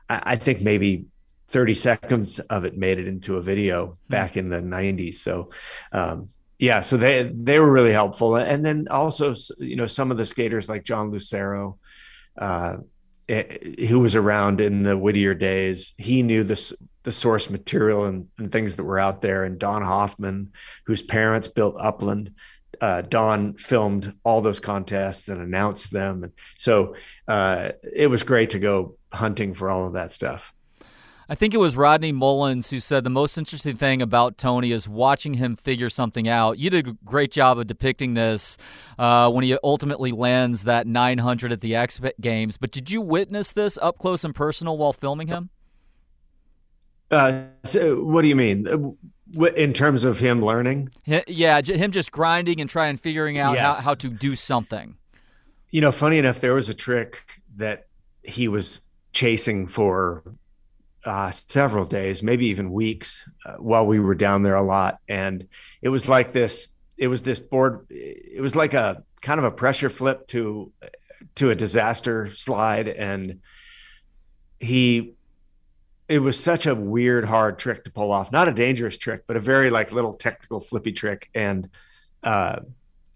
I, 0.08 0.22
I 0.24 0.36
think 0.36 0.62
maybe 0.62 1.06
30 1.48 1.74
seconds 1.74 2.40
of 2.40 2.66
it 2.66 2.78
made 2.78 3.00
it 3.00 3.08
into 3.08 3.38
a 3.38 3.42
video 3.42 3.88
hmm. 3.88 3.94
back 4.10 4.38
in 4.38 4.50
the 4.50 4.62
90s. 4.62 5.16
So 5.16 5.50
um, 5.92 6.30
yeah, 6.62 6.82
so 6.82 6.96
they 6.96 7.24
they 7.24 7.60
were 7.60 7.72
really 7.72 7.92
helpful, 7.92 8.36
and 8.36 8.64
then 8.64 8.88
also 8.92 9.34
you 9.58 9.76
know 9.76 9.88
some 9.88 10.12
of 10.12 10.18
the 10.18 10.28
skaters 10.28 10.70
like 10.70 10.84
John 10.84 11.10
Lucero, 11.10 11.80
uh, 12.38 12.78
eh, 13.28 13.58
who 13.88 14.00
was 14.00 14.16
around 14.16 14.62
in 14.62 14.84
the 14.84 14.96
Whittier 14.96 15.34
days, 15.34 15.94
he 15.98 16.22
knew 16.22 16.44
the 16.44 16.78
the 17.02 17.12
source 17.12 17.50
material 17.50 18.06
and, 18.06 18.28
and 18.38 18.52
things 18.52 18.76
that 18.76 18.84
were 18.84 19.00
out 19.00 19.24
there. 19.24 19.44
And 19.44 19.58
Don 19.58 19.82
Hoffman, 19.82 20.54
whose 20.86 21.02
parents 21.02 21.48
built 21.48 21.78
Upland, 21.80 22.36
uh, 22.80 23.02
Don 23.02 23.56
filmed 23.56 24.14
all 24.24 24.42
those 24.42 24.60
contests 24.60 25.30
and 25.30 25.42
announced 25.42 25.92
them, 25.92 26.24
and 26.26 26.34
so 26.60 26.94
uh, 27.28 27.72
it 27.92 28.06
was 28.06 28.22
great 28.22 28.52
to 28.52 28.60
go 28.60 28.98
hunting 29.12 29.56
for 29.56 29.68
all 29.68 29.88
of 29.88 29.94
that 29.94 30.14
stuff. 30.14 30.54
I 31.32 31.36
think 31.36 31.54
it 31.54 31.60
was 31.60 31.78
Rodney 31.78 32.12
Mullen 32.12 32.62
who 32.70 32.82
said 32.82 33.06
the 33.06 33.10
most 33.10 33.38
interesting 33.38 33.78
thing 33.78 34.02
about 34.02 34.38
Tony 34.38 34.74
is 34.74 34.90
watching 34.90 35.36
him 35.36 35.56
figure 35.56 35.90
something 35.90 36.28
out. 36.28 36.60
You 36.60 36.70
did 36.70 36.90
a 36.90 36.98
great 37.06 37.32
job 37.32 37.58
of 37.58 37.68
depicting 37.68 38.16
this 38.16 38.58
uh, 39.00 39.32
when 39.32 39.46
he 39.46 39.58
ultimately 39.64 40.12
lands 40.12 40.66
that 40.66 40.88
900 40.88 41.54
at 41.54 41.62
the 41.62 41.74
X 41.74 42.02
Games. 42.20 42.58
But 42.58 42.72
did 42.72 42.92
you 42.92 43.00
witness 43.00 43.54
this 43.54 43.80
up 43.82 43.98
close 43.98 44.26
and 44.26 44.36
personal 44.36 44.78
while 44.78 44.92
filming 44.92 45.30
him? 45.30 45.52
Uh, 47.10 47.44
so 47.64 48.04
what 48.04 48.24
do 48.24 48.28
you 48.28 48.36
mean? 48.36 48.68
Uh, 48.68 49.46
in 49.54 49.72
terms 49.72 50.04
of 50.04 50.20
him 50.20 50.44
learning? 50.44 50.90
Yeah, 51.06 51.62
him 51.62 51.94
just 51.94 52.12
grinding 52.12 52.60
and 52.60 52.70
trying 52.70 52.98
figuring 52.98 53.38
out 53.38 53.54
yes. 53.54 53.78
how, 53.78 53.82
how 53.82 53.94
to 53.94 54.10
do 54.10 54.36
something. 54.36 54.98
You 55.70 55.80
know, 55.80 55.94
funny 55.94 56.18
enough, 56.18 56.42
there 56.42 56.56
was 56.56 56.68
a 56.68 56.74
trick 56.74 57.42
that 57.56 57.88
he 58.22 58.50
was 58.50 58.82
chasing 59.14 59.66
for 59.68 60.24
uh, 61.06 61.32
several 61.32 61.86
days, 61.86 62.22
maybe 62.22 62.48
even 62.48 62.72
weeks, 62.72 63.28
uh, 63.46 63.56
while 63.56 63.86
we 63.86 64.00
were 64.00 64.16
down 64.16 64.44
there 64.44 64.56
a 64.56 64.62
lot. 64.62 65.00
And 65.08 65.48
it 65.82 65.90
was 65.90 66.08
like 66.08 66.32
this. 66.32 66.68
It 66.98 67.08
was 67.08 67.24
this 67.24 67.40
board. 67.40 67.88
It 67.90 68.42
was 68.42 68.56
like 68.56 68.74
a 68.74 69.04
kind 69.22 69.40
of 69.40 69.46
a 69.46 69.52
pressure 69.52 69.90
flip 69.90 70.28
to 70.28 70.72
to 71.36 71.50
a 71.50 71.56
disaster 71.56 72.34
slide, 72.34 72.88
and 72.88 73.40
he. 74.60 75.14
It 76.08 76.20
was 76.20 76.38
such 76.38 76.66
a 76.68 76.76
weird, 76.76 77.24
hard 77.24 77.58
trick 77.58 77.86
to 77.86 77.92
pull 77.92 78.12
off. 78.12 78.34
Not 78.34 78.50
a 78.50 78.52
dangerous 78.52 78.98
trick, 78.98 79.24
but 79.28 79.38
a 79.38 79.40
very 79.40 79.70
like 79.70 79.94
little 79.94 80.14
technical 80.14 80.60
flippy 80.60 80.92
trick. 80.92 81.30
And 81.34 81.70
uh, 82.22 82.60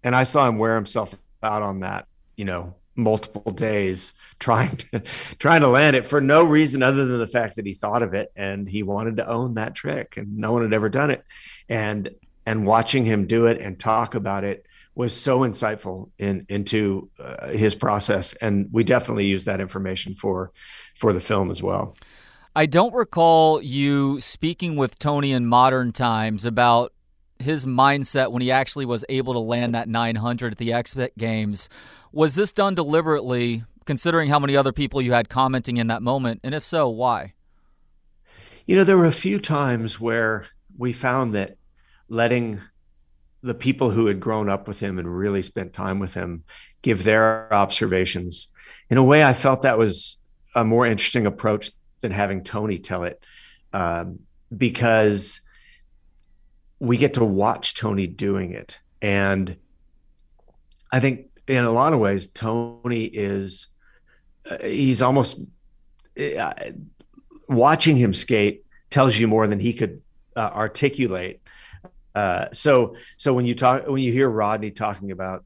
and 0.01 0.15
I 0.15 0.23
saw 0.23 0.47
him 0.47 0.57
wear 0.57 0.75
himself 0.75 1.13
out 1.43 1.61
on 1.61 1.81
that. 1.81 2.07
You 2.37 2.45
know, 2.45 2.75
multiple 2.95 3.51
days 3.51 4.13
trying 4.39 4.75
to 4.77 4.99
trying 5.39 5.61
to 5.61 5.67
land 5.67 5.95
it 5.95 6.05
for 6.05 6.21
no 6.21 6.43
reason 6.43 6.81
other 6.81 7.05
than 7.05 7.19
the 7.19 7.27
fact 7.27 7.55
that 7.55 7.65
he 7.65 7.73
thought 7.73 8.01
of 8.01 8.13
it 8.13 8.31
and 8.35 8.67
he 8.67 8.83
wanted 8.83 9.17
to 9.17 9.27
own 9.27 9.55
that 9.55 9.75
trick 9.75 10.17
and 10.17 10.37
no 10.37 10.53
one 10.53 10.61
had 10.61 10.73
ever 10.73 10.89
done 10.89 11.11
it 11.11 11.23
and 11.69 12.09
and 12.45 12.65
watching 12.65 13.05
him 13.05 13.25
do 13.25 13.47
it 13.47 13.59
and 13.59 13.79
talk 13.79 14.15
about 14.15 14.43
it 14.43 14.65
was 14.93 15.13
so 15.15 15.39
insightful 15.39 16.09
in 16.17 16.45
into 16.47 17.09
uh, 17.19 17.49
his 17.49 17.75
process 17.75 18.33
and 18.35 18.69
we 18.71 18.83
definitely 18.83 19.25
use 19.25 19.45
that 19.45 19.59
information 19.59 20.15
for 20.15 20.51
for 20.95 21.11
the 21.11 21.21
film 21.21 21.51
as 21.51 21.61
well 21.61 21.95
I 22.57 22.67
don't 22.67 22.93
recall 22.93 23.61
you 23.61 24.21
speaking 24.21 24.77
with 24.77 24.97
Tony 24.97 25.33
in 25.33 25.45
modern 25.45 25.91
times 25.91 26.45
about 26.45 26.93
his 27.37 27.65
mindset 27.65 28.31
when 28.31 28.41
he 28.41 28.49
actually 28.49 28.85
was 28.85 29.03
able 29.09 29.33
to 29.33 29.39
land 29.39 29.75
that 29.75 29.89
900 29.89 30.53
at 30.53 30.57
the 30.57 30.71
X 30.71 30.95
Games. 31.17 31.69
Was 32.15 32.35
this 32.35 32.53
done 32.53 32.75
deliberately, 32.75 33.65
considering 33.83 34.29
how 34.29 34.39
many 34.39 34.55
other 34.55 34.71
people 34.71 35.01
you 35.01 35.11
had 35.11 35.27
commenting 35.27 35.75
in 35.75 35.87
that 35.87 36.01
moment? 36.01 36.39
And 36.45 36.55
if 36.55 36.63
so, 36.63 36.87
why? 36.87 37.33
You 38.65 38.77
know, 38.77 38.85
there 38.85 38.97
were 38.97 39.03
a 39.03 39.11
few 39.11 39.37
times 39.37 39.99
where 39.99 40.45
we 40.77 40.93
found 40.93 41.33
that 41.33 41.57
letting 42.07 42.61
the 43.41 43.53
people 43.53 43.91
who 43.91 44.05
had 44.05 44.21
grown 44.21 44.47
up 44.47 44.65
with 44.65 44.79
him 44.79 44.97
and 44.97 45.13
really 45.13 45.41
spent 45.41 45.73
time 45.73 45.99
with 45.99 46.13
him 46.13 46.45
give 46.81 47.03
their 47.03 47.53
observations, 47.53 48.47
in 48.89 48.97
a 48.97 49.03
way, 49.03 49.21
I 49.21 49.33
felt 49.33 49.63
that 49.63 49.77
was 49.77 50.17
a 50.55 50.63
more 50.63 50.85
interesting 50.85 51.25
approach 51.25 51.69
than 51.99 52.11
having 52.11 52.45
Tony 52.45 52.77
tell 52.77 53.03
it, 53.03 53.21
um, 53.73 54.19
because 54.55 55.41
we 56.79 56.95
get 56.95 57.15
to 57.15 57.25
watch 57.25 57.75
Tony 57.75 58.07
doing 58.07 58.53
it, 58.53 58.79
and 59.01 59.57
I 60.93 61.01
think 61.01 61.27
in 61.47 61.63
a 61.63 61.71
lot 61.71 61.93
of 61.93 61.99
ways, 61.99 62.27
Tony 62.27 63.05
is 63.05 63.67
uh, 64.49 64.57
he's 64.61 65.01
almost 65.01 65.39
uh, 66.19 66.53
watching 67.47 67.97
him 67.97 68.13
skate 68.13 68.63
tells 68.89 69.17
you 69.17 69.27
more 69.27 69.47
than 69.47 69.59
he 69.59 69.73
could 69.73 70.01
uh, 70.35 70.51
articulate. 70.53 71.41
Uh, 72.13 72.47
so 72.53 72.95
so 73.17 73.33
when 73.33 73.45
you 73.45 73.55
talk 73.55 73.87
when 73.87 74.01
you 74.01 74.11
hear 74.11 74.29
Rodney 74.29 74.71
talking 74.71 75.11
about 75.11 75.43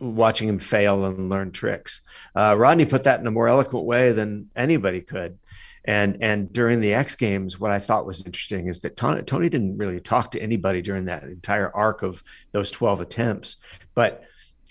watching 0.00 0.48
him 0.48 0.58
fail 0.58 1.04
and 1.04 1.28
learn 1.28 1.52
tricks, 1.52 2.02
uh, 2.34 2.54
Rodney 2.58 2.86
put 2.86 3.04
that 3.04 3.20
in 3.20 3.26
a 3.26 3.30
more 3.30 3.48
eloquent 3.48 3.84
way 3.84 4.12
than 4.12 4.50
anybody 4.56 5.00
could. 5.00 5.38
And 5.84 6.18
and 6.20 6.52
during 6.52 6.80
the 6.80 6.92
X 6.92 7.14
Games, 7.14 7.58
what 7.58 7.70
I 7.70 7.78
thought 7.78 8.04
was 8.04 8.26
interesting 8.26 8.68
is 8.68 8.80
that 8.80 8.96
Tony, 8.96 9.22
Tony 9.22 9.48
didn't 9.48 9.78
really 9.78 10.00
talk 10.00 10.32
to 10.32 10.42
anybody 10.42 10.82
during 10.82 11.06
that 11.06 11.22
entire 11.22 11.74
arc 11.74 12.02
of 12.02 12.22
those 12.52 12.70
twelve 12.70 13.00
attempts, 13.00 13.56
but 13.94 14.24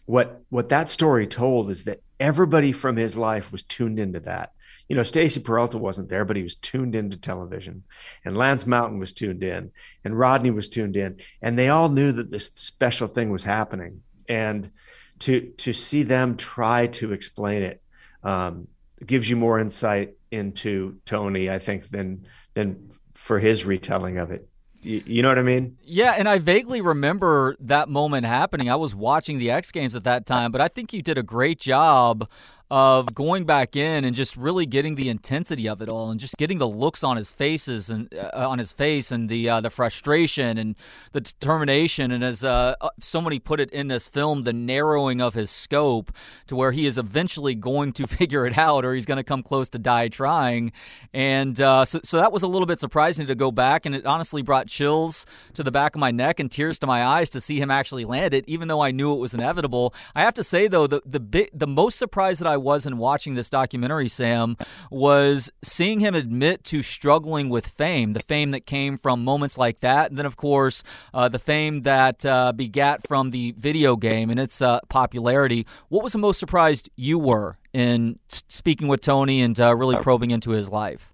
what 0.07 0.41
what 0.49 0.69
that 0.69 0.89
story 0.89 1.27
told 1.27 1.69
is 1.69 1.83
that 1.83 2.01
everybody 2.19 2.71
from 2.71 2.95
his 2.95 3.15
life 3.15 3.51
was 3.51 3.61
tuned 3.61 3.99
into 3.99 4.21
that. 4.21 4.53
You 4.87 4.95
know, 4.95 5.03
Stacy 5.03 5.41
Peralta 5.41 5.77
wasn't 5.77 6.07
there, 6.07 6.23
but 6.23 6.37
he 6.37 6.43
was 6.43 6.55
tuned 6.55 6.95
into 6.95 7.17
television, 7.17 7.83
and 8.23 8.37
Lance 8.37 8.65
Mountain 8.65 8.99
was 8.99 9.11
tuned 9.11 9.43
in, 9.43 9.71
and 10.05 10.17
Rodney 10.17 10.49
was 10.49 10.69
tuned 10.69 10.95
in, 10.95 11.17
and 11.41 11.59
they 11.59 11.67
all 11.67 11.89
knew 11.89 12.13
that 12.13 12.31
this 12.31 12.45
special 12.55 13.07
thing 13.07 13.29
was 13.29 13.43
happening. 13.43 14.01
And 14.29 14.71
to 15.19 15.41
to 15.41 15.73
see 15.73 16.03
them 16.03 16.37
try 16.37 16.87
to 16.87 17.11
explain 17.11 17.63
it 17.63 17.81
um, 18.23 18.67
gives 19.05 19.29
you 19.29 19.35
more 19.35 19.59
insight 19.59 20.15
into 20.31 20.99
Tony, 21.05 21.49
I 21.49 21.59
think, 21.59 21.89
than 21.89 22.25
than 22.53 22.91
for 23.13 23.39
his 23.39 23.65
retelling 23.65 24.17
of 24.17 24.31
it. 24.31 24.47
You, 24.87 25.21
know 25.21 25.27
what 25.27 25.37
I 25.37 25.41
mean? 25.41 25.77
Yeah, 25.83 26.13
and 26.17 26.29
I 26.29 26.39
vaguely 26.39 26.79
remember 26.79 27.57
that 27.59 27.89
moment 27.89 28.25
happening. 28.25 28.69
I 28.69 28.77
was 28.77 28.95
watching 28.95 29.37
the 29.37 29.51
X 29.51 29.69
Games 29.69 29.97
at 29.97 30.05
that 30.05 30.25
time, 30.25 30.49
but 30.49 30.61
I 30.61 30.69
think 30.69 30.93
you 30.93 31.01
did 31.01 31.17
a 31.17 31.23
great 31.23 31.59
job 31.59 32.29
of 32.69 33.15
going 33.15 33.45
back 33.45 33.75
in 33.75 34.03
and 34.03 34.13
just 34.13 34.35
really 34.35 34.65
getting 34.65 34.95
the 34.95 35.07
intensity 35.07 35.69
of 35.69 35.81
it 35.81 35.87
all 35.87 36.11
and 36.11 36.19
just 36.19 36.35
getting 36.37 36.57
the 36.57 36.67
looks 36.67 37.01
on 37.03 37.15
his 37.15 37.31
faces 37.31 37.89
and 37.89 38.13
uh, 38.13 38.49
on 38.49 38.59
his 38.59 38.73
face 38.73 39.09
and 39.09 39.29
the 39.29 39.47
uh, 39.47 39.61
the 39.61 39.69
frustration 39.69 40.57
and 40.57 40.75
the 41.13 41.21
determination. 41.21 42.11
And 42.11 42.23
as 42.23 42.43
uh, 42.43 42.75
uh, 42.81 42.89
somebody 42.99 43.39
put 43.39 43.61
it 43.61 43.71
in 43.71 43.87
this 43.87 44.09
film 44.09 44.43
the 44.43 44.51
narrowing 44.51 45.21
of 45.21 45.33
his 45.33 45.49
scope 45.49 46.11
to 46.47 46.55
where 46.55 46.73
he 46.73 46.85
is 46.85 46.97
eventually 46.97 47.55
going 47.55 47.93
to 47.93 48.07
figure 48.07 48.45
it 48.45 48.57
out 48.57 48.83
or 48.83 48.93
he's 48.93 49.05
going 49.05 49.17
to 49.17 49.23
come 49.23 49.43
close 49.43 49.69
to 49.69 49.79
die 49.79 50.09
trying. 50.09 50.73
And 51.13 51.59
uh, 51.61 51.85
so, 51.85 52.01
so 52.03 52.17
that 52.17 52.33
was 52.33 52.43
a 52.43 52.47
little 52.47 52.65
bit 52.65 52.81
surprising 52.81 53.27
to 53.27 53.35
go 53.35 53.49
back 53.49 53.85
and 53.85 53.95
it 53.95 54.05
honestly 54.05 54.41
brought 54.41 54.67
chills 54.67 55.25
to 55.53 55.63
the 55.63 55.71
back 55.71 55.95
of 55.95 55.99
my 55.99 56.11
neck 56.11 56.41
and 56.41 56.51
tears 56.51 56.79
to 56.79 56.87
my 56.87 57.05
eyes 57.05 57.29
to 57.29 57.39
see 57.39 57.61
him 57.61 57.71
actually 57.71 58.03
land 58.03 58.33
it 58.33 58.43
even 58.47 58.67
though 58.67 58.81
I 58.81 58.91
knew 58.91 59.13
it 59.13 59.19
was 59.19 59.33
inevitable. 59.33 59.93
I 60.13 60.23
have 60.23 60.33
to 60.33 60.43
say 60.43 60.67
though 60.67 60.87
the 60.87 61.01
the 61.05 61.21
bit, 61.21 61.57
the 61.57 61.67
most 61.67 61.97
surprise 61.97 62.39
that 62.39 62.47
I 62.47 62.56
I 62.57 62.59
was 62.59 62.87
in 62.87 62.97
watching 62.97 63.35
this 63.35 63.51
documentary, 63.51 64.07
Sam, 64.07 64.57
was 64.89 65.51
seeing 65.61 65.99
him 65.99 66.15
admit 66.15 66.63
to 66.65 66.81
struggling 66.81 67.49
with 67.49 67.67
fame, 67.67 68.13
the 68.13 68.19
fame 68.19 68.49
that 68.49 68.65
came 68.65 68.97
from 68.97 69.23
moments 69.23 69.59
like 69.59 69.81
that. 69.81 70.09
And 70.09 70.17
then, 70.17 70.25
of 70.25 70.37
course, 70.37 70.81
uh, 71.13 71.29
the 71.29 71.37
fame 71.37 71.83
that 71.83 72.25
uh, 72.25 72.51
begat 72.53 73.07
from 73.07 73.29
the 73.29 73.51
video 73.51 73.95
game 73.95 74.31
and 74.31 74.39
its 74.39 74.59
uh, 74.59 74.79
popularity. 74.89 75.67
What 75.89 76.01
was 76.01 76.13
the 76.13 76.17
most 76.17 76.39
surprised 76.39 76.89
you 76.95 77.19
were 77.19 77.59
in 77.73 78.17
speaking 78.29 78.87
with 78.87 79.01
Tony 79.01 79.39
and 79.41 79.59
uh, 79.61 79.75
really 79.75 79.97
probing 79.97 80.31
into 80.31 80.49
his 80.49 80.67
life? 80.67 81.13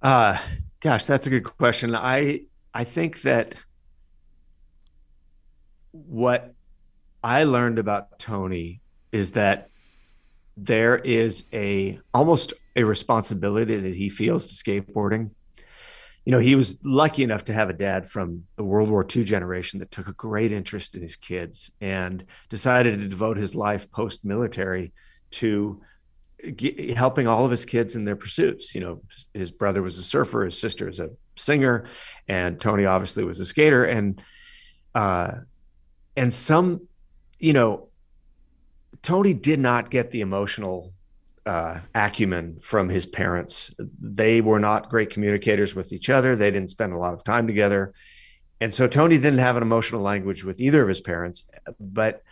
Uh, 0.00 0.38
gosh, 0.78 1.06
that's 1.06 1.26
a 1.26 1.30
good 1.30 1.42
question. 1.42 1.96
I 1.96 2.42
I 2.72 2.84
think 2.84 3.22
that 3.22 3.56
what 5.90 6.54
I 7.24 7.42
learned 7.42 7.80
about 7.80 8.20
Tony 8.20 8.80
is 9.14 9.30
that 9.30 9.68
there 10.56 10.96
is 10.96 11.44
a 11.52 12.00
almost 12.12 12.52
a 12.74 12.82
responsibility 12.82 13.78
that 13.78 13.94
he 13.94 14.08
feels 14.08 14.48
to 14.48 14.54
skateboarding. 14.56 15.30
You 16.24 16.32
know, 16.32 16.40
he 16.40 16.56
was 16.56 16.80
lucky 16.82 17.22
enough 17.22 17.44
to 17.44 17.52
have 17.52 17.70
a 17.70 17.74
dad 17.74 18.08
from 18.08 18.44
the 18.56 18.64
World 18.64 18.90
War 18.90 19.06
II 19.14 19.22
generation 19.22 19.78
that 19.78 19.92
took 19.92 20.08
a 20.08 20.12
great 20.14 20.50
interest 20.50 20.96
in 20.96 21.02
his 21.02 21.14
kids 21.14 21.70
and 21.80 22.24
decided 22.48 22.98
to 22.98 23.08
devote 23.08 23.36
his 23.36 23.54
life 23.54 23.88
post 23.92 24.24
military 24.24 24.92
to 25.30 25.80
helping 26.96 27.28
all 27.28 27.44
of 27.44 27.52
his 27.52 27.64
kids 27.64 27.94
in 27.94 28.04
their 28.04 28.16
pursuits. 28.16 28.74
You 28.74 28.80
know, 28.80 29.02
his 29.32 29.52
brother 29.52 29.80
was 29.80 29.96
a 29.96 30.02
surfer, 30.02 30.44
his 30.44 30.58
sister 30.58 30.88
is 30.88 30.98
a 30.98 31.10
singer, 31.36 31.86
and 32.26 32.60
Tony 32.60 32.84
obviously 32.84 33.22
was 33.22 33.38
a 33.38 33.46
skater. 33.46 33.84
And, 33.84 34.20
uh, 34.92 35.34
and 36.16 36.34
some, 36.34 36.88
you 37.38 37.52
know, 37.52 37.90
Tony 39.04 39.34
did 39.34 39.60
not 39.60 39.90
get 39.90 40.10
the 40.10 40.22
emotional 40.22 40.92
uh, 41.46 41.80
acumen 41.94 42.58
from 42.62 42.88
his 42.88 43.04
parents. 43.04 43.72
They 44.00 44.40
were 44.40 44.58
not 44.58 44.88
great 44.88 45.10
communicators 45.10 45.74
with 45.74 45.92
each 45.92 46.08
other. 46.08 46.34
They 46.34 46.50
didn't 46.50 46.70
spend 46.70 46.94
a 46.94 46.98
lot 46.98 47.12
of 47.12 47.22
time 47.22 47.46
together. 47.46 47.92
And 48.62 48.72
so 48.72 48.88
Tony 48.88 49.18
didn't 49.18 49.40
have 49.40 49.58
an 49.58 49.62
emotional 49.62 50.00
language 50.00 50.42
with 50.42 50.58
either 50.58 50.82
of 50.82 50.88
his 50.88 51.02
parents. 51.02 51.44
But 51.78 52.22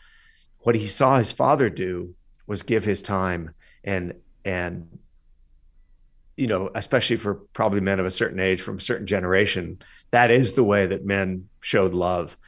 what 0.60 0.74
he 0.74 0.86
saw 0.86 1.18
his 1.18 1.30
father 1.30 1.68
do 1.68 2.14
was 2.46 2.62
give 2.62 2.84
his 2.84 3.02
time 3.02 3.54
and, 3.84 4.14
and, 4.44 4.98
you 6.38 6.46
know, 6.46 6.70
especially 6.74 7.16
for 7.16 7.34
probably 7.34 7.80
men 7.80 8.00
of 8.00 8.06
a 8.06 8.10
certain 8.10 8.40
age 8.40 8.62
from 8.62 8.78
a 8.78 8.80
certain 8.80 9.06
generation, 9.06 9.78
that 10.10 10.30
is 10.30 10.54
the 10.54 10.64
way 10.64 10.86
that 10.86 11.04
men 11.04 11.48
showed 11.60 11.92
love. 11.92 12.38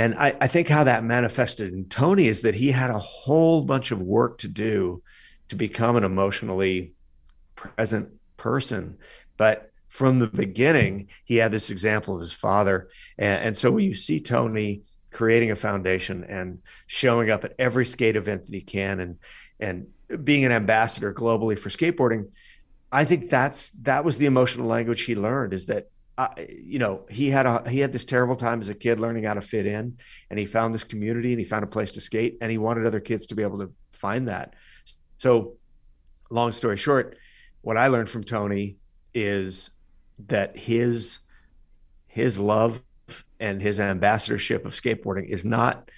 And 0.00 0.14
I, 0.14 0.34
I 0.40 0.46
think 0.46 0.66
how 0.68 0.84
that 0.84 1.04
manifested 1.04 1.74
in 1.74 1.84
Tony 1.84 2.26
is 2.26 2.40
that 2.40 2.54
he 2.54 2.70
had 2.70 2.88
a 2.88 2.98
whole 2.98 3.60
bunch 3.60 3.90
of 3.90 4.00
work 4.00 4.38
to 4.38 4.48
do 4.48 5.02
to 5.48 5.56
become 5.56 5.94
an 5.94 6.04
emotionally 6.04 6.94
present 7.54 8.08
person. 8.38 8.96
But 9.36 9.70
from 9.88 10.18
the 10.18 10.26
beginning, 10.26 11.08
he 11.24 11.36
had 11.36 11.52
this 11.52 11.68
example 11.68 12.14
of 12.14 12.22
his 12.22 12.32
father. 12.32 12.88
And, 13.18 13.44
and 13.44 13.58
so 13.58 13.70
when 13.72 13.84
you 13.84 13.92
see 13.92 14.20
Tony 14.20 14.84
creating 15.12 15.50
a 15.50 15.56
foundation 15.56 16.24
and 16.24 16.60
showing 16.86 17.28
up 17.28 17.44
at 17.44 17.52
every 17.58 17.84
skate 17.84 18.16
event 18.16 18.46
that 18.46 18.54
he 18.54 18.62
can 18.62 19.00
and 19.00 19.18
and 19.58 19.88
being 20.24 20.46
an 20.46 20.52
ambassador 20.52 21.12
globally 21.12 21.58
for 21.58 21.68
skateboarding, 21.68 22.30
I 22.90 23.04
think 23.04 23.28
that's 23.28 23.68
that 23.82 24.06
was 24.06 24.16
the 24.16 24.24
emotional 24.24 24.66
language 24.66 25.02
he 25.02 25.14
learned 25.14 25.52
is 25.52 25.66
that 25.66 25.90
you 26.48 26.78
know, 26.78 27.06
he 27.08 27.30
had 27.30 27.46
a 27.46 27.68
he 27.68 27.80
had 27.80 27.92
this 27.92 28.04
terrible 28.04 28.36
time 28.36 28.60
as 28.60 28.68
a 28.68 28.74
kid 28.74 29.00
learning 29.00 29.24
how 29.24 29.34
to 29.34 29.40
fit 29.40 29.66
in, 29.66 29.98
and 30.28 30.38
he 30.38 30.46
found 30.46 30.74
this 30.74 30.84
community 30.84 31.32
and 31.32 31.38
he 31.38 31.44
found 31.44 31.64
a 31.64 31.68
place 31.68 31.92
to 31.92 32.00
skate, 32.00 32.38
and 32.40 32.50
he 32.50 32.58
wanted 32.58 32.86
other 32.86 33.00
kids 33.00 33.26
to 33.26 33.34
be 33.34 33.42
able 33.42 33.58
to 33.58 33.72
find 33.92 34.28
that. 34.28 34.54
So, 35.18 35.56
long 36.30 36.52
story 36.52 36.76
short, 36.76 37.16
what 37.60 37.76
I 37.76 37.88
learned 37.88 38.08
from 38.08 38.24
Tony 38.24 38.76
is 39.14 39.70
that 40.26 40.56
his 40.56 41.20
his 42.06 42.38
love 42.38 42.82
and 43.38 43.60
his 43.62 43.80
ambassadorship 43.80 44.66
of 44.66 44.72
skateboarding 44.72 45.28
is 45.28 45.44
not 45.44 45.90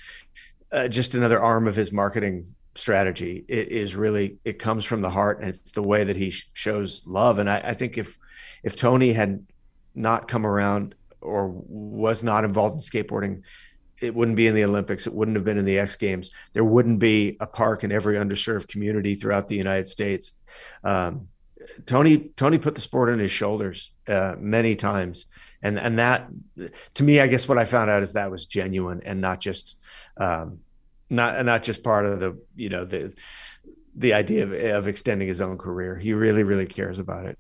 uh, 0.71 0.89
just 0.89 1.15
another 1.15 1.41
arm 1.41 1.67
of 1.67 1.77
his 1.77 1.93
marketing 1.93 2.55
strategy. 2.75 3.45
It 3.49 3.69
is 3.69 3.95
really 3.95 4.39
it 4.45 4.59
comes 4.59 4.85
from 4.85 5.03
the 5.03 5.11
heart, 5.11 5.41
and 5.41 5.49
it's 5.49 5.73
the 5.73 5.83
way 5.83 6.05
that 6.05 6.17
he 6.17 6.31
sh- 6.31 6.51
shows 6.53 7.07
love. 7.07 7.39
And 7.39 7.49
I, 7.49 7.59
I 7.59 7.75
think 7.75 7.99
if 7.99 8.17
if 8.63 8.77
Tony 8.77 9.13
had 9.13 9.47
not 9.95 10.29
come 10.29 10.47
around 10.47 10.95
or 11.21 11.49
was 11.49 12.23
not 12.23 12.45
involved 12.45 12.75
in 12.75 12.81
skateboarding 12.81 13.43
it 14.03 14.15
wouldn't 14.15 14.37
be 14.37 14.47
in 14.47 14.55
the 14.55 14.65
Olympics. 14.65 15.07
It 15.07 15.15
wouldn't 15.15 15.37
have 15.37 15.45
been 15.45 15.59
in 15.59 15.65
the 15.65 15.79
X 15.79 15.97
Games. 15.97 16.31
There 16.53 16.65
wouldn't 16.65 16.99
be 16.99 17.37
a 17.41 17.47
park 17.47 17.85
in 17.85 17.93
every 17.93 18.17
underserved 18.17 18.69
community 18.69 19.15
throughout 19.15 19.49
the 19.49 19.57
United 19.57 19.87
States. 19.87 20.35
Um, 20.83 21.29
Tony 21.87 22.31
Tony 22.37 22.59
put 22.59 22.75
the 22.75 22.81
sport 22.81 23.09
on 23.11 23.21
his 23.21 23.31
shoulders 23.31 23.93
uh, 24.09 24.35
many 24.39 24.75
times, 24.75 25.27
and 25.63 25.79
and 25.79 25.99
that 25.99 26.29
to 26.95 27.03
me, 27.05 27.21
I 27.21 27.29
guess 27.29 27.47
what 27.47 27.59
I 27.59 27.65
found 27.65 27.89
out 27.89 28.03
is 28.03 28.15
that 28.15 28.31
was 28.31 28.47
genuine 28.47 29.03
and 29.05 29.21
not 29.21 29.41
just 29.41 29.77
um, 30.17 30.59
not 31.09 31.45
not 31.45 31.63
just 31.63 31.85
part 31.85 32.05
of 32.05 32.19
the 32.19 32.37
you 32.57 32.69
know 32.69 32.85
the 32.85 33.15
the 33.95 34.15
idea 34.15 34.43
of, 34.43 34.53
of 34.53 34.89
extending 34.89 35.29
his 35.29 35.41
own 35.41 35.57
career. 35.57 35.97
He 35.97 36.13
really 36.15 36.43
really 36.43 36.67
cares 36.67 36.99
about 36.99 37.27
it. 37.27 37.39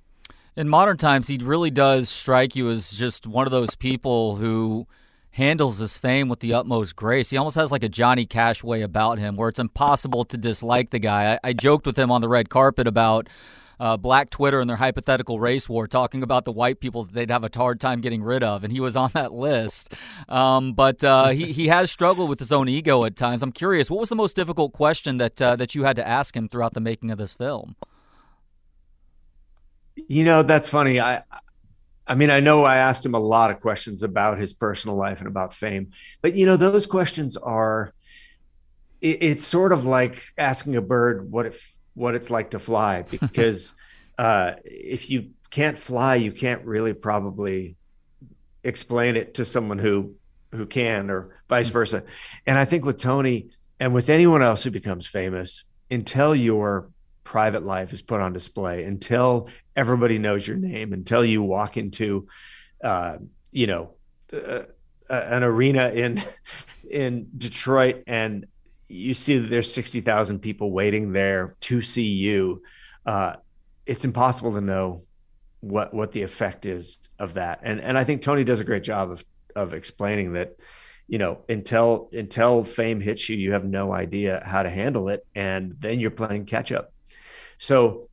In 0.54 0.68
modern 0.68 0.98
times, 0.98 1.28
he 1.28 1.38
really 1.38 1.70
does 1.70 2.10
strike 2.10 2.54
you 2.54 2.68
as 2.68 2.90
just 2.92 3.26
one 3.26 3.46
of 3.46 3.52
those 3.52 3.74
people 3.74 4.36
who 4.36 4.86
handles 5.30 5.78
his 5.78 5.96
fame 5.96 6.28
with 6.28 6.40
the 6.40 6.52
utmost 6.52 6.94
grace. 6.94 7.30
He 7.30 7.38
almost 7.38 7.56
has 7.56 7.72
like 7.72 7.82
a 7.82 7.88
Johnny 7.88 8.26
Cash 8.26 8.62
way 8.62 8.82
about 8.82 9.18
him 9.18 9.36
where 9.36 9.48
it's 9.48 9.58
impossible 9.58 10.24
to 10.24 10.36
dislike 10.36 10.90
the 10.90 10.98
guy. 10.98 11.34
I, 11.34 11.48
I 11.48 11.52
joked 11.54 11.86
with 11.86 11.98
him 11.98 12.10
on 12.10 12.20
the 12.20 12.28
red 12.28 12.50
carpet 12.50 12.86
about 12.86 13.30
uh, 13.80 13.96
Black 13.96 14.28
Twitter 14.28 14.60
and 14.60 14.68
their 14.68 14.76
hypothetical 14.76 15.40
race 15.40 15.70
war, 15.70 15.86
talking 15.86 16.22
about 16.22 16.44
the 16.44 16.52
white 16.52 16.80
people 16.80 17.04
that 17.04 17.14
they'd 17.14 17.30
have 17.30 17.44
a 17.44 17.48
hard 17.56 17.80
time 17.80 18.02
getting 18.02 18.22
rid 18.22 18.44
of, 18.44 18.62
and 18.62 18.74
he 18.74 18.78
was 18.78 18.94
on 18.94 19.10
that 19.14 19.32
list. 19.32 19.94
Um, 20.28 20.74
but 20.74 21.02
uh, 21.02 21.28
he 21.30 21.52
he 21.52 21.68
has 21.68 21.90
struggled 21.90 22.28
with 22.28 22.38
his 22.38 22.52
own 22.52 22.68
ego 22.68 23.04
at 23.06 23.16
times. 23.16 23.42
I'm 23.42 23.52
curious, 23.52 23.90
what 23.90 24.00
was 24.00 24.10
the 24.10 24.16
most 24.16 24.36
difficult 24.36 24.74
question 24.74 25.16
that 25.16 25.40
uh, 25.40 25.56
that 25.56 25.74
you 25.74 25.84
had 25.84 25.96
to 25.96 26.06
ask 26.06 26.36
him 26.36 26.50
throughout 26.50 26.74
the 26.74 26.80
making 26.80 27.10
of 27.10 27.16
this 27.16 27.32
film? 27.32 27.74
You 30.12 30.26
know, 30.26 30.42
that's 30.42 30.68
funny. 30.68 31.00
I 31.00 31.22
I 32.06 32.16
mean, 32.16 32.28
I 32.28 32.40
know 32.40 32.64
I 32.64 32.76
asked 32.76 33.06
him 33.06 33.14
a 33.14 33.18
lot 33.18 33.50
of 33.50 33.60
questions 33.60 34.02
about 34.02 34.38
his 34.38 34.52
personal 34.52 34.94
life 34.94 35.20
and 35.20 35.26
about 35.26 35.54
fame, 35.54 35.92
but 36.20 36.34
you 36.34 36.44
know, 36.44 36.58
those 36.58 36.84
questions 36.84 37.38
are. 37.38 37.94
It, 39.00 39.22
it's 39.22 39.46
sort 39.46 39.72
of 39.72 39.86
like 39.86 40.22
asking 40.36 40.76
a 40.76 40.82
bird 40.82 41.30
what 41.30 41.46
if 41.46 41.74
what 41.94 42.14
it's 42.14 42.28
like 42.28 42.50
to 42.50 42.58
fly, 42.58 43.02
because 43.10 43.72
uh, 44.18 44.56
if 44.66 45.08
you 45.08 45.30
can't 45.48 45.78
fly, 45.78 46.16
you 46.16 46.30
can't 46.30 46.62
really 46.66 46.92
probably 46.92 47.76
explain 48.62 49.16
it 49.16 49.32
to 49.36 49.46
someone 49.46 49.78
who 49.78 50.16
who 50.50 50.66
can, 50.66 51.08
or 51.08 51.40
vice 51.48 51.70
mm. 51.70 51.72
versa. 51.72 52.04
And 52.46 52.58
I 52.58 52.66
think 52.66 52.84
with 52.84 52.98
Tony 52.98 53.48
and 53.80 53.94
with 53.94 54.10
anyone 54.10 54.42
else 54.42 54.62
who 54.62 54.70
becomes 54.70 55.06
famous, 55.06 55.64
until 55.90 56.34
your 56.34 56.90
private 57.24 57.64
life 57.64 57.94
is 57.94 58.02
put 58.02 58.20
on 58.20 58.34
display, 58.34 58.84
until 58.84 59.48
everybody 59.76 60.18
knows 60.18 60.46
your 60.46 60.56
name 60.56 60.92
until 60.92 61.24
you 61.24 61.42
walk 61.42 61.76
into, 61.76 62.26
uh, 62.82 63.18
you 63.50 63.66
know, 63.66 63.94
uh, 64.32 64.62
an 65.08 65.42
arena 65.42 65.90
in 65.90 66.22
in 66.90 67.28
Detroit 67.36 68.04
and 68.06 68.46
you 68.88 69.14
see 69.14 69.38
that 69.38 69.48
there's 69.48 69.72
60,000 69.72 70.40
people 70.40 70.70
waiting 70.70 71.12
there 71.12 71.56
to 71.60 71.80
see 71.80 72.08
you. 72.08 72.62
Uh, 73.06 73.36
it's 73.86 74.04
impossible 74.04 74.52
to 74.52 74.60
know 74.60 75.02
what 75.60 75.94
what 75.94 76.12
the 76.12 76.22
effect 76.22 76.66
is 76.66 77.08
of 77.18 77.34
that. 77.34 77.60
And 77.62 77.80
and 77.80 77.96
I 77.96 78.04
think 78.04 78.22
Tony 78.22 78.44
does 78.44 78.60
a 78.60 78.64
great 78.64 78.82
job 78.82 79.10
of 79.10 79.24
of 79.54 79.74
explaining 79.74 80.32
that 80.34 80.56
you 81.06 81.18
know 81.18 81.40
until 81.48 82.10
until 82.12 82.64
fame 82.64 83.00
hits 83.00 83.28
you 83.28 83.36
you 83.36 83.52
have 83.52 83.64
no 83.64 83.92
idea 83.92 84.42
how 84.44 84.62
to 84.62 84.70
handle 84.70 85.08
it 85.08 85.26
and 85.34 85.74
then 85.78 86.00
you're 86.00 86.10
playing 86.10 86.46
catch 86.46 86.72
up 86.72 86.92
so 87.58 88.08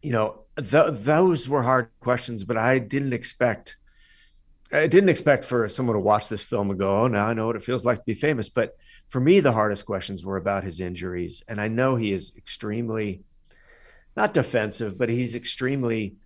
you 0.00 0.12
know 0.12 0.43
th- 0.56 0.94
those 0.94 1.48
were 1.48 1.62
hard 1.62 1.88
questions, 2.00 2.44
but 2.44 2.56
I 2.56 2.78
didn't 2.78 3.12
expect. 3.12 3.76
I 4.72 4.86
didn't 4.86 5.10
expect 5.10 5.44
for 5.44 5.68
someone 5.68 5.94
to 5.94 6.00
watch 6.00 6.28
this 6.28 6.42
film 6.42 6.70
and 6.70 6.78
go, 6.78 7.02
"Oh, 7.02 7.08
now 7.08 7.26
I 7.26 7.34
know 7.34 7.46
what 7.46 7.56
it 7.56 7.64
feels 7.64 7.84
like 7.84 7.98
to 7.98 8.04
be 8.06 8.14
famous." 8.14 8.48
But 8.48 8.76
for 9.08 9.20
me, 9.20 9.40
the 9.40 9.52
hardest 9.52 9.86
questions 9.86 10.24
were 10.24 10.36
about 10.36 10.64
his 10.64 10.80
injuries, 10.80 11.42
and 11.48 11.60
I 11.60 11.68
know 11.68 11.96
he 11.96 12.12
is 12.12 12.32
extremely, 12.36 13.22
not 14.16 14.34
defensive, 14.34 14.98
but 14.98 15.08
he's 15.08 15.34
extremely 15.34 16.16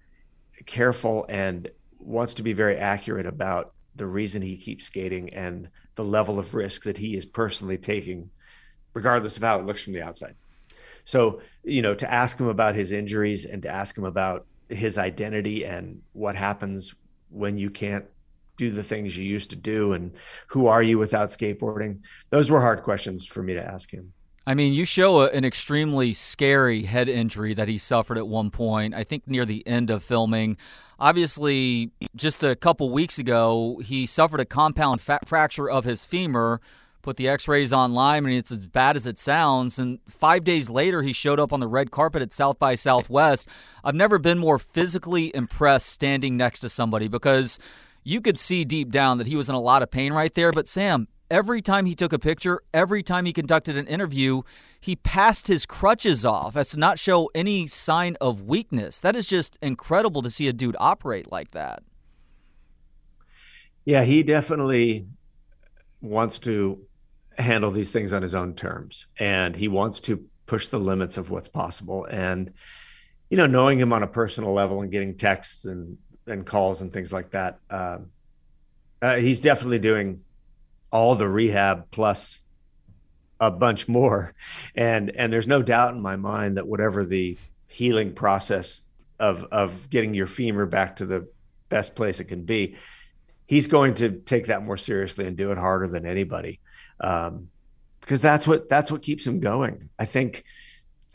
careful 0.66 1.26
and 1.28 1.70
wants 1.98 2.34
to 2.34 2.42
be 2.42 2.52
very 2.52 2.76
accurate 2.76 3.26
about 3.26 3.74
the 3.96 4.06
reason 4.06 4.40
he 4.40 4.56
keeps 4.56 4.86
skating 4.86 5.34
and 5.34 5.68
the 5.96 6.04
level 6.04 6.38
of 6.38 6.54
risk 6.54 6.84
that 6.84 6.98
he 6.98 7.16
is 7.16 7.26
personally 7.26 7.76
taking, 7.76 8.30
regardless 8.94 9.36
of 9.36 9.42
how 9.42 9.58
it 9.58 9.66
looks 9.66 9.82
from 9.82 9.92
the 9.92 10.02
outside. 10.02 10.36
So, 11.08 11.40
you 11.64 11.80
know, 11.80 11.94
to 11.94 12.12
ask 12.12 12.38
him 12.38 12.48
about 12.48 12.74
his 12.74 12.92
injuries 12.92 13.46
and 13.46 13.62
to 13.62 13.68
ask 13.70 13.96
him 13.96 14.04
about 14.04 14.44
his 14.68 14.98
identity 14.98 15.64
and 15.64 16.02
what 16.12 16.36
happens 16.36 16.94
when 17.30 17.56
you 17.56 17.70
can't 17.70 18.04
do 18.58 18.70
the 18.70 18.82
things 18.82 19.16
you 19.16 19.24
used 19.24 19.48
to 19.48 19.56
do 19.56 19.94
and 19.94 20.12
who 20.48 20.66
are 20.66 20.82
you 20.82 20.98
without 20.98 21.30
skateboarding? 21.30 22.00
Those 22.28 22.50
were 22.50 22.60
hard 22.60 22.82
questions 22.82 23.24
for 23.24 23.42
me 23.42 23.54
to 23.54 23.64
ask 23.64 23.90
him. 23.90 24.12
I 24.46 24.52
mean, 24.52 24.74
you 24.74 24.84
show 24.84 25.22
an 25.22 25.46
extremely 25.46 26.12
scary 26.12 26.82
head 26.82 27.08
injury 27.08 27.54
that 27.54 27.68
he 27.68 27.78
suffered 27.78 28.18
at 28.18 28.28
one 28.28 28.50
point, 28.50 28.94
I 28.94 29.02
think 29.02 29.26
near 29.26 29.46
the 29.46 29.66
end 29.66 29.88
of 29.88 30.02
filming. 30.02 30.58
Obviously, 31.00 31.90
just 32.16 32.44
a 32.44 32.54
couple 32.54 32.90
weeks 32.90 33.18
ago, 33.18 33.80
he 33.82 34.04
suffered 34.04 34.40
a 34.40 34.44
compound 34.44 35.00
fracture 35.00 35.70
of 35.70 35.86
his 35.86 36.04
femur, 36.04 36.60
put 37.08 37.16
the 37.16 37.26
x-rays 37.26 37.72
online 37.72 38.26
and 38.26 38.34
it's 38.34 38.52
as 38.52 38.66
bad 38.66 38.94
as 38.94 39.06
it 39.06 39.18
sounds 39.18 39.78
and 39.78 39.98
5 40.06 40.44
days 40.44 40.68
later 40.68 41.00
he 41.00 41.14
showed 41.14 41.40
up 41.40 41.54
on 41.54 41.60
the 41.60 41.66
red 41.66 41.90
carpet 41.90 42.20
at 42.20 42.34
South 42.34 42.58
by 42.58 42.74
Southwest. 42.74 43.48
I've 43.82 43.94
never 43.94 44.18
been 44.18 44.38
more 44.38 44.58
physically 44.58 45.34
impressed 45.34 45.88
standing 45.88 46.36
next 46.36 46.60
to 46.60 46.68
somebody 46.68 47.08
because 47.08 47.58
you 48.04 48.20
could 48.20 48.38
see 48.38 48.62
deep 48.66 48.90
down 48.90 49.16
that 49.16 49.26
he 49.26 49.36
was 49.36 49.48
in 49.48 49.54
a 49.54 49.60
lot 49.60 49.82
of 49.82 49.90
pain 49.90 50.12
right 50.12 50.34
there, 50.34 50.52
but 50.52 50.68
Sam, 50.68 51.08
every 51.30 51.62
time 51.62 51.86
he 51.86 51.94
took 51.94 52.12
a 52.12 52.18
picture, 52.18 52.60
every 52.74 53.02
time 53.02 53.24
he 53.24 53.32
conducted 53.32 53.78
an 53.78 53.86
interview, 53.86 54.42
he 54.78 54.94
passed 54.94 55.48
his 55.48 55.64
crutches 55.64 56.26
off 56.26 56.58
as 56.58 56.68
to 56.72 56.78
not 56.78 56.98
show 56.98 57.30
any 57.34 57.66
sign 57.66 58.18
of 58.20 58.42
weakness. 58.42 59.00
That 59.00 59.16
is 59.16 59.26
just 59.26 59.58
incredible 59.62 60.20
to 60.20 60.28
see 60.30 60.46
a 60.46 60.52
dude 60.52 60.76
operate 60.78 61.32
like 61.32 61.52
that. 61.52 61.82
Yeah, 63.86 64.04
he 64.04 64.22
definitely 64.22 65.06
wants 66.00 66.38
to 66.38 66.86
handle 67.38 67.70
these 67.70 67.90
things 67.92 68.12
on 68.12 68.22
his 68.22 68.34
own 68.34 68.54
terms. 68.54 69.06
And 69.18 69.56
he 69.56 69.68
wants 69.68 70.00
to 70.02 70.26
push 70.46 70.68
the 70.68 70.80
limits 70.80 71.16
of 71.16 71.30
what's 71.30 71.48
possible. 71.48 72.04
And 72.04 72.52
you 73.30 73.36
know 73.36 73.46
knowing 73.46 73.78
him 73.78 73.92
on 73.92 74.02
a 74.02 74.06
personal 74.06 74.52
level 74.52 74.80
and 74.82 74.90
getting 74.90 75.16
texts 75.16 75.64
and 75.64 75.98
and 76.26 76.44
calls 76.44 76.82
and 76.82 76.92
things 76.92 77.12
like 77.12 77.30
that 77.30 77.58
uh, 77.70 77.98
uh, 79.00 79.16
he's 79.16 79.40
definitely 79.40 79.78
doing 79.78 80.22
all 80.90 81.14
the 81.14 81.28
rehab 81.28 81.90
plus 81.90 82.40
a 83.40 83.50
bunch 83.50 83.86
more. 83.86 84.34
And 84.74 85.10
and 85.10 85.32
there's 85.32 85.46
no 85.46 85.62
doubt 85.62 85.94
in 85.94 86.00
my 86.00 86.16
mind 86.16 86.56
that 86.56 86.66
whatever 86.66 87.04
the 87.04 87.38
healing 87.66 88.14
process 88.14 88.84
of 89.18 89.44
of 89.52 89.88
getting 89.90 90.14
your 90.14 90.26
femur 90.26 90.66
back 90.66 90.96
to 90.96 91.06
the 91.06 91.28
best 91.68 91.94
place 91.94 92.18
it 92.18 92.24
can 92.24 92.44
be 92.44 92.76
he's 93.46 93.66
going 93.66 93.92
to 93.92 94.10
take 94.10 94.46
that 94.46 94.64
more 94.64 94.78
seriously 94.78 95.26
and 95.26 95.36
do 95.36 95.52
it 95.52 95.58
harder 95.58 95.86
than 95.86 96.06
anybody 96.06 96.60
um, 97.00 97.48
because 98.00 98.20
that's 98.20 98.46
what 98.46 98.68
that's 98.68 98.90
what 98.90 99.02
keeps 99.02 99.26
him 99.26 99.40
going. 99.40 99.90
I 99.98 100.06
think 100.06 100.44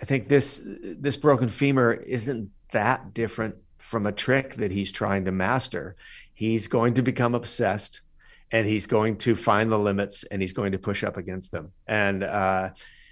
I 0.01 0.05
think 0.05 0.27
this 0.27 0.61
this 0.65 1.17
broken 1.17 1.49
femur 1.49 1.93
isn't 1.93 2.51
that 2.71 3.13
different 3.13 3.55
from 3.77 4.05
a 4.05 4.11
trick 4.11 4.55
that 4.55 4.71
he's 4.71 4.91
trying 4.91 5.25
to 5.25 5.31
master. 5.31 5.95
He's 6.33 6.67
going 6.67 6.95
to 6.95 7.01
become 7.01 7.35
obsessed 7.35 8.01
and 8.51 8.67
he's 8.67 8.85
going 8.85 9.17
to 9.17 9.35
find 9.35 9.71
the 9.71 9.79
limits 9.79 10.23
and 10.25 10.41
he's 10.41 10.53
going 10.53 10.71
to 10.73 10.77
push 10.77 11.03
up 11.03 11.17
against 11.17 11.51
them. 11.51 11.71
And 11.87 12.23
uh, 12.23 12.69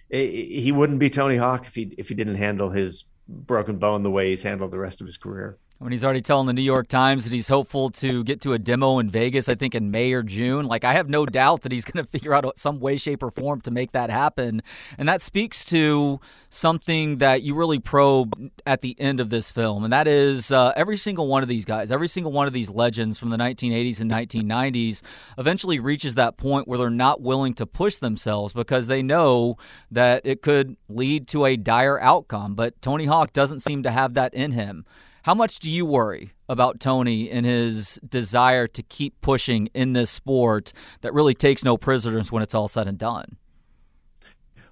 he 0.10 0.72
wouldn't 0.72 1.00
be 1.00 1.10
Tony 1.10 1.38
Hawk 1.38 1.66
if 1.66 1.76
he 1.76 1.94
if 1.98 2.10
he 2.10 2.16
didn't 2.16 2.36
handle 2.36 2.70
his 2.70 3.06
broken 3.28 3.78
bone 3.78 4.04
the 4.04 4.12
way 4.12 4.30
he's 4.30 4.44
handled 4.44 4.72
the 4.72 4.80
rest 4.80 5.02
of 5.02 5.08
his 5.08 5.18
career 5.18 5.58
when 5.82 5.92
he's 5.92 6.04
already 6.04 6.22
telling 6.22 6.46
the 6.46 6.54
New 6.54 6.62
York 6.62 6.88
Times 6.88 7.24
that 7.24 7.34
he's 7.34 7.48
hopeful 7.48 7.90
to 7.90 8.24
get 8.24 8.40
to 8.42 8.54
a 8.54 8.60
demo 8.60 9.00
in 9.00 9.10
Vegas, 9.10 9.50
I 9.50 9.56
think 9.56 9.74
in 9.74 9.90
May 9.90 10.14
or 10.14 10.22
June. 10.22 10.68
Like, 10.68 10.84
I 10.84 10.94
have 10.94 11.10
no 11.10 11.26
doubt 11.26 11.62
that 11.62 11.72
he's 11.72 11.86
going 11.92 12.06
to 12.06 12.10
figure 12.10 12.36
out 12.36 12.56
some 12.60 12.80
way, 12.80 12.98
shape, 12.98 13.24
or 13.24 13.32
form 13.32 13.62
to 13.62 13.72
make 13.72 13.92
that 13.94 14.12
happen. 14.12 14.62
And 15.00 15.10
that 15.10 15.24
speaks 15.24 15.66
to 15.66 16.20
something 16.52 17.18
that 17.18 17.42
you 17.42 17.56
really 17.56 17.80
probe 17.80 18.52
at 18.64 18.82
the 18.82 18.96
end 19.00 19.20
of 19.20 19.32
this 19.32 19.50
film. 19.50 19.84
And 19.84 19.92
that 19.92 20.08
is 20.08 20.52
uh, 20.52 20.72
every 20.76 20.98
single 20.98 21.26
one 21.26 21.42
of 21.42 21.50
these 21.50 21.66
guys, 21.66 21.92
every 21.92 22.08
single 22.08 22.32
one 22.32 22.46
of 22.46 22.54
these 22.54 22.70
legends 22.70 23.18
from 23.18 23.32
the 23.32 23.38
1980s 23.38 24.00
and 24.02 24.12
1990s 24.12 25.02
eventually 25.40 25.80
reaches 25.80 26.14
that 26.14 26.38
point 26.38 26.68
where 26.68 26.78
they're 26.78 26.92
not 26.92 27.22
willing 27.22 27.56
to 27.56 27.66
push 27.66 27.98
themselves 27.98 28.54
because 28.54 28.86
they 28.86 29.02
know 29.02 29.58
that 29.90 30.24
it 30.26 30.44
could 30.44 30.78
lead 30.88 31.28
to 31.30 31.46
a 31.46 31.58
dire 31.58 32.00
outcome. 32.00 32.54
But 32.54 32.80
Tony 32.84 33.06
Hawk 33.06 33.34
doesn't 33.34 33.62
seem 33.62 33.82
to 33.82 33.90
have 33.90 34.14
that 34.14 34.36
in 34.36 34.52
him. 34.52 34.86
How 35.24 35.34
much 35.34 35.60
do 35.60 35.72
you 35.72 35.86
worry 35.86 36.32
about 36.50 36.80
Tony 36.80 37.30
and 37.30 37.46
his 37.46 38.00
desire 38.08 38.68
to 38.68 38.84
keep 38.84 39.20
pushing 39.22 39.68
in 39.74 39.94
this 39.94 40.10
sport 40.10 40.74
that 41.02 41.14
really 41.14 41.34
takes 41.34 41.64
no 41.64 41.78
prisoners 41.78 42.32
when 42.32 42.42
it's 42.42 42.56
all 42.56 42.68
said 42.68 42.88
and 42.88 42.98
done? 42.98 43.38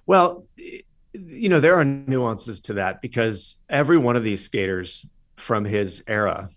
Well, 0.06 0.44
you 1.12 1.48
know, 1.48 1.60
there 1.60 1.76
are 1.76 1.84
nuances 1.84 2.60
to 2.62 2.74
that 2.74 3.00
because 3.00 3.56
every 3.68 3.96
one 3.96 4.16
of 4.16 4.24
these 4.24 4.42
skaters 4.42 5.06
from 5.36 5.64
his 5.64 6.02
era 6.06 6.50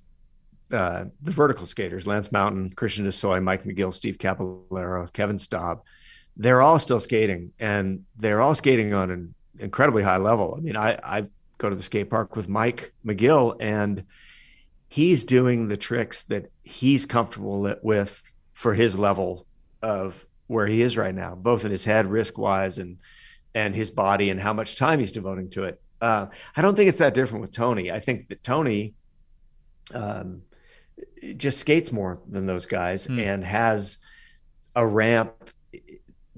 uh, 0.74 1.06
the 1.22 1.32
vertical 1.32 1.66
skaters, 1.68 2.08
Lance 2.08 2.32
Mountain, 2.32 2.72
Christian 2.72 3.06
Hosoi, 3.06 3.42
Mike 3.44 3.64
McGill, 3.64 3.94
Steve 3.94 4.18
Caballero, 4.18 5.08
Kevin 5.14 5.38
Staab, 5.38 5.82
they're 6.36 6.64
all 6.64 6.80
still 6.80 7.00
skating 7.00 7.52
and 7.60 8.04
they're 8.18 8.42
all 8.42 8.56
skating 8.56 8.94
on 8.94 9.12
an 9.12 9.36
incredibly 9.60 10.02
high 10.02 10.18
level. 10.18 10.56
I 10.58 10.62
mean, 10.62 10.76
I, 10.76 10.98
I 11.04 11.26
go 11.64 11.70
to 11.70 11.76
the 11.78 11.82
skate 11.82 12.10
park 12.10 12.36
with 12.36 12.50
Mike 12.50 12.94
McGill 13.06 13.56
and 13.58 14.04
he's 14.90 15.24
doing 15.24 15.70
the 15.70 15.78
tricks 15.78 16.24
that 16.24 16.52
he's 16.62 17.06
comfortable 17.06 17.74
with 17.82 18.22
for 18.54 18.74
his 18.74 19.00
level 19.00 19.48
of 19.82 20.26
where 20.48 20.68
he 20.68 20.82
is 20.82 20.98
right 20.98 21.16
now, 21.16 21.36
both 21.36 21.64
in 21.64 21.72
his 21.72 21.86
head, 21.86 22.06
risk 22.06 22.38
wise, 22.38 22.78
and 22.78 23.00
and 23.56 23.74
his 23.74 23.92
body, 23.92 24.30
and 24.30 24.42
how 24.42 24.52
much 24.52 24.76
time 24.76 25.00
he's 25.00 25.14
devoting 25.14 25.50
to 25.52 25.64
it. 25.64 25.82
Uh, 26.02 26.26
I 26.56 26.62
don't 26.62 26.76
think 26.76 26.90
it's 26.90 26.98
that 26.98 27.14
different 27.14 27.42
with 27.42 27.52
Tony. 27.52 27.92
I 27.92 28.00
think 28.00 28.28
that 28.28 28.44
Tony 28.44 28.94
um, 29.94 30.42
just 31.38 31.60
skates 31.60 31.92
more 31.92 32.20
than 32.30 32.46
those 32.46 32.66
guys 32.66 33.08
mm. 33.08 33.20
and 33.20 33.44
has 33.44 34.00
a 34.76 34.86
ramp 34.86 35.34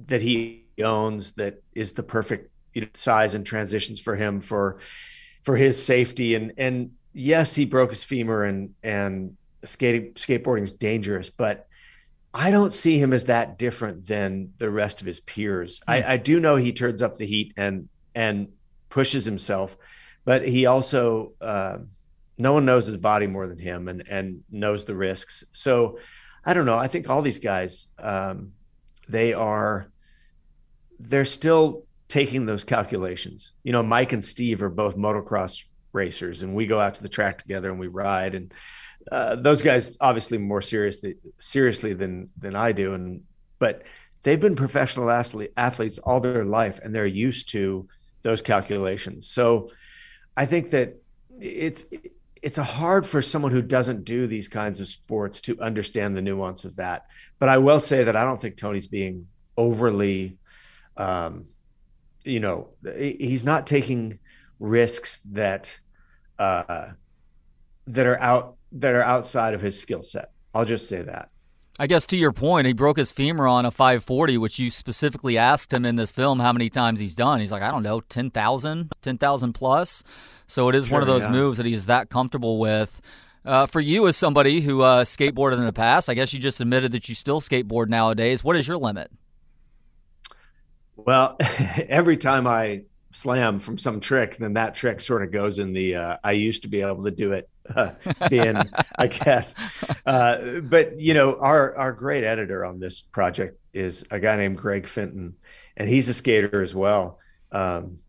that 0.07 0.21
he 0.21 0.65
owns 0.83 1.33
that 1.33 1.63
is 1.73 1.93
the 1.93 2.03
perfect 2.03 2.51
you 2.75 2.81
know, 2.81 2.87
size 2.93 3.33
and 3.33 3.45
transitions 3.45 3.99
for 3.99 4.15
him 4.15 4.41
for 4.41 4.79
for 5.45 5.55
his 5.55 5.83
safety 5.83 6.35
and 6.35 6.51
and 6.57 6.91
yes 7.13 7.55
he 7.55 7.63
broke 7.63 7.91
his 7.91 8.03
femur 8.03 8.43
and 8.43 8.75
and 8.83 9.37
skating 9.63 10.11
skateboarding 10.13 10.63
is 10.63 10.73
dangerous 10.73 11.29
but 11.29 11.67
I 12.37 12.51
don't 12.51 12.73
see 12.73 12.99
him 12.99 13.13
as 13.13 13.25
that 13.25 13.57
different 13.57 14.05
than 14.07 14.51
the 14.57 14.69
rest 14.69 14.99
of 14.99 15.07
his 15.07 15.21
peers. 15.21 15.79
Mm. 15.79 15.83
I, 15.87 16.13
I 16.13 16.17
do 16.17 16.41
know 16.41 16.57
he 16.57 16.73
turns 16.73 17.01
up 17.01 17.15
the 17.15 17.25
heat 17.25 17.53
and 17.55 17.87
and 18.13 18.49
pushes 18.89 19.23
himself, 19.23 19.77
but 20.25 20.45
he 20.45 20.65
also 20.65 21.31
uh, 21.39 21.77
no 22.37 22.51
one 22.51 22.65
knows 22.65 22.87
his 22.87 22.97
body 22.97 23.25
more 23.25 23.47
than 23.47 23.57
him 23.57 23.87
and 23.87 24.03
and 24.09 24.43
knows 24.51 24.83
the 24.83 24.95
risks. 24.95 25.45
So 25.53 25.97
I 26.43 26.53
don't 26.53 26.65
know. 26.65 26.77
I 26.77 26.89
think 26.89 27.09
all 27.09 27.21
these 27.21 27.39
guys 27.39 27.87
um, 27.99 28.51
they 29.07 29.33
are 29.33 29.89
they're 30.99 31.23
still 31.23 31.85
taking 32.15 32.45
those 32.45 32.63
calculations. 32.63 33.51
You 33.63 33.73
know, 33.73 33.83
Mike 33.83 34.13
and 34.13 34.23
Steve 34.23 34.63
are 34.63 34.69
both 34.69 34.95
motocross 34.95 35.65
racers, 35.91 36.43
and 36.43 36.55
we 36.55 36.65
go 36.65 36.79
out 36.79 36.93
to 36.95 37.03
the 37.03 37.09
track 37.09 37.37
together 37.37 37.69
and 37.69 37.79
we 37.79 37.87
ride 37.87 38.35
and 38.35 38.53
uh, 39.11 39.35
those 39.35 39.61
guys 39.61 39.97
obviously 39.99 40.37
more 40.37 40.61
seriously 40.61 41.15
seriously 41.39 41.93
than 41.93 42.29
than 42.39 42.55
I 42.55 42.71
do, 42.71 42.93
and 42.93 43.23
but 43.59 43.83
they've 44.23 44.39
been 44.39 44.55
professional 44.55 45.11
athlete, 45.11 45.51
athletes 45.57 45.99
all 45.99 46.19
their 46.19 46.43
life, 46.43 46.79
and 46.81 46.93
they're 46.93 47.05
used 47.05 47.49
to 47.49 47.87
those 48.23 48.41
calculations. 48.41 49.27
So 49.27 49.69
I 50.35 50.45
think 50.45 50.71
that 50.71 50.95
it's 51.39 51.85
it's 52.41 52.57
hard 52.57 53.05
for 53.05 53.21
someone 53.21 53.51
who 53.51 53.61
doesn't 53.61 54.05
do 54.05 54.25
these 54.25 54.47
kinds 54.47 54.79
of 54.79 54.87
sports 54.87 55.41
to 55.41 55.59
understand 55.59 56.15
the 56.15 56.21
nuance 56.21 56.65
of 56.65 56.77
that. 56.77 57.05
But 57.39 57.49
I 57.49 57.57
will 57.57 57.79
say 57.79 58.05
that 58.05 58.15
I 58.15 58.23
don't 58.23 58.41
think 58.41 58.55
Tony's 58.55 58.87
being 58.87 59.27
overly, 59.57 60.37
um, 60.97 61.45
you 62.25 62.39
know, 62.39 62.69
he's 62.95 63.43
not 63.43 63.67
taking 63.67 64.19
risks 64.59 65.19
that 65.25 65.79
uh, 66.39 66.89
that 67.87 68.05
are 68.05 68.19
out 68.19 68.55
that 68.71 68.93
are 68.93 69.03
outside 69.03 69.53
of 69.53 69.61
his 69.61 69.79
skill 69.79 70.03
set. 70.03 70.31
I'll 70.53 70.65
just 70.65 70.89
say 70.89 71.01
that. 71.01 71.29
I 71.77 71.87
guess 71.87 72.07
to 72.07 72.17
your 72.17 72.31
point, 72.31 72.67
he 72.67 72.73
broke 72.73 72.95
his 72.95 73.11
femur 73.11 73.47
on 73.47 73.65
a 73.65 73.71
540, 73.71 74.37
which 74.37 74.59
you 74.59 74.71
specifically 74.71 75.37
asked 75.37 75.73
him 75.73 75.83
in 75.83 75.97
this 75.97 76.09
film 76.09 76.39
how 76.39 76.53
many 76.53 76.69
times 76.69 77.01
he's 77.01 77.15
done. 77.15 77.41
He's 77.41 77.51
like, 77.51 77.61
I 77.61 77.69
don't 77.69 77.83
know, 77.83 77.99
10,000, 77.99 78.93
10,000 79.01 79.53
plus. 79.53 80.03
So 80.47 80.69
it 80.69 80.75
is 80.75 80.87
sure, 80.87 80.93
one 80.93 81.01
of 81.01 81.07
those 81.07 81.23
yeah. 81.23 81.31
moves 81.31 81.57
that 81.57 81.65
he's 81.65 81.87
that 81.87 82.09
comfortable 82.09 82.59
with. 82.59 83.01
Uh, 83.43 83.65
for 83.65 83.81
you, 83.81 84.07
as 84.07 84.15
somebody 84.15 84.61
who 84.61 84.83
uh, 84.83 85.03
skateboarded 85.03 85.57
in 85.57 85.65
the 85.65 85.73
past, 85.73 86.09
I 86.09 86.13
guess 86.13 86.33
you 86.33 86.39
just 86.39 86.61
admitted 86.61 86.93
that 86.93 87.09
you 87.09 87.13
still 87.13 87.41
skateboard 87.41 87.89
nowadays. 87.89 88.41
What 88.41 88.55
is 88.55 88.69
your 88.69 88.77
limit? 88.77 89.11
Well, 90.95 91.37
every 91.89 92.17
time 92.17 92.47
I 92.47 92.83
slam 93.11 93.59
from 93.59 93.77
some 93.77 93.99
trick, 93.99 94.37
then 94.37 94.53
that 94.53 94.75
trick 94.75 94.99
sort 94.99 95.23
of 95.23 95.31
goes 95.31 95.59
in 95.59 95.73
the 95.73 95.95
uh, 95.95 96.17
I 96.23 96.33
used 96.33 96.63
to 96.63 96.67
be 96.67 96.81
able 96.81 97.03
to 97.03 97.11
do 97.11 97.31
it 97.31 97.49
uh, 97.73 97.91
bin, 98.29 98.61
I 98.97 99.07
guess. 99.07 99.53
Uh, 100.05 100.59
but 100.61 100.99
you 100.99 101.13
know, 101.13 101.37
our 101.37 101.75
our 101.75 101.91
great 101.91 102.23
editor 102.23 102.65
on 102.65 102.79
this 102.79 102.99
project 102.99 103.59
is 103.73 104.05
a 104.11 104.19
guy 104.19 104.35
named 104.35 104.57
Greg 104.57 104.87
Fenton, 104.87 105.35
and 105.77 105.89
he's 105.89 106.09
a 106.09 106.13
skater 106.13 106.61
as 106.61 106.75
well. 106.75 107.19
Um, 107.51 107.99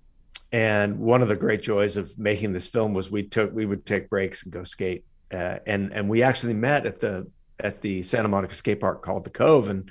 and 0.53 0.99
one 0.99 1.23
of 1.23 1.29
the 1.29 1.37
great 1.37 1.63
joys 1.63 1.97
of 1.97 2.19
making 2.19 2.53
this 2.53 2.67
film 2.67 2.95
was 2.95 3.11
we 3.11 3.25
took 3.25 3.53
we 3.53 3.67
would 3.67 3.85
take 3.85 4.09
breaks 4.09 4.45
and 4.45 4.53
go 4.53 4.65
skate, 4.65 5.05
uh, 5.33 5.59
and 5.67 5.93
and 5.93 6.09
we 6.09 6.23
actually 6.23 6.55
met 6.55 6.87
at 6.87 7.01
the 7.01 7.31
at 7.59 7.81
the 7.81 8.03
Santa 8.03 8.29
Monica 8.29 8.55
skate 8.55 8.81
park 8.81 9.03
called 9.03 9.25
the 9.25 9.31
Cove, 9.31 9.69
and 9.69 9.91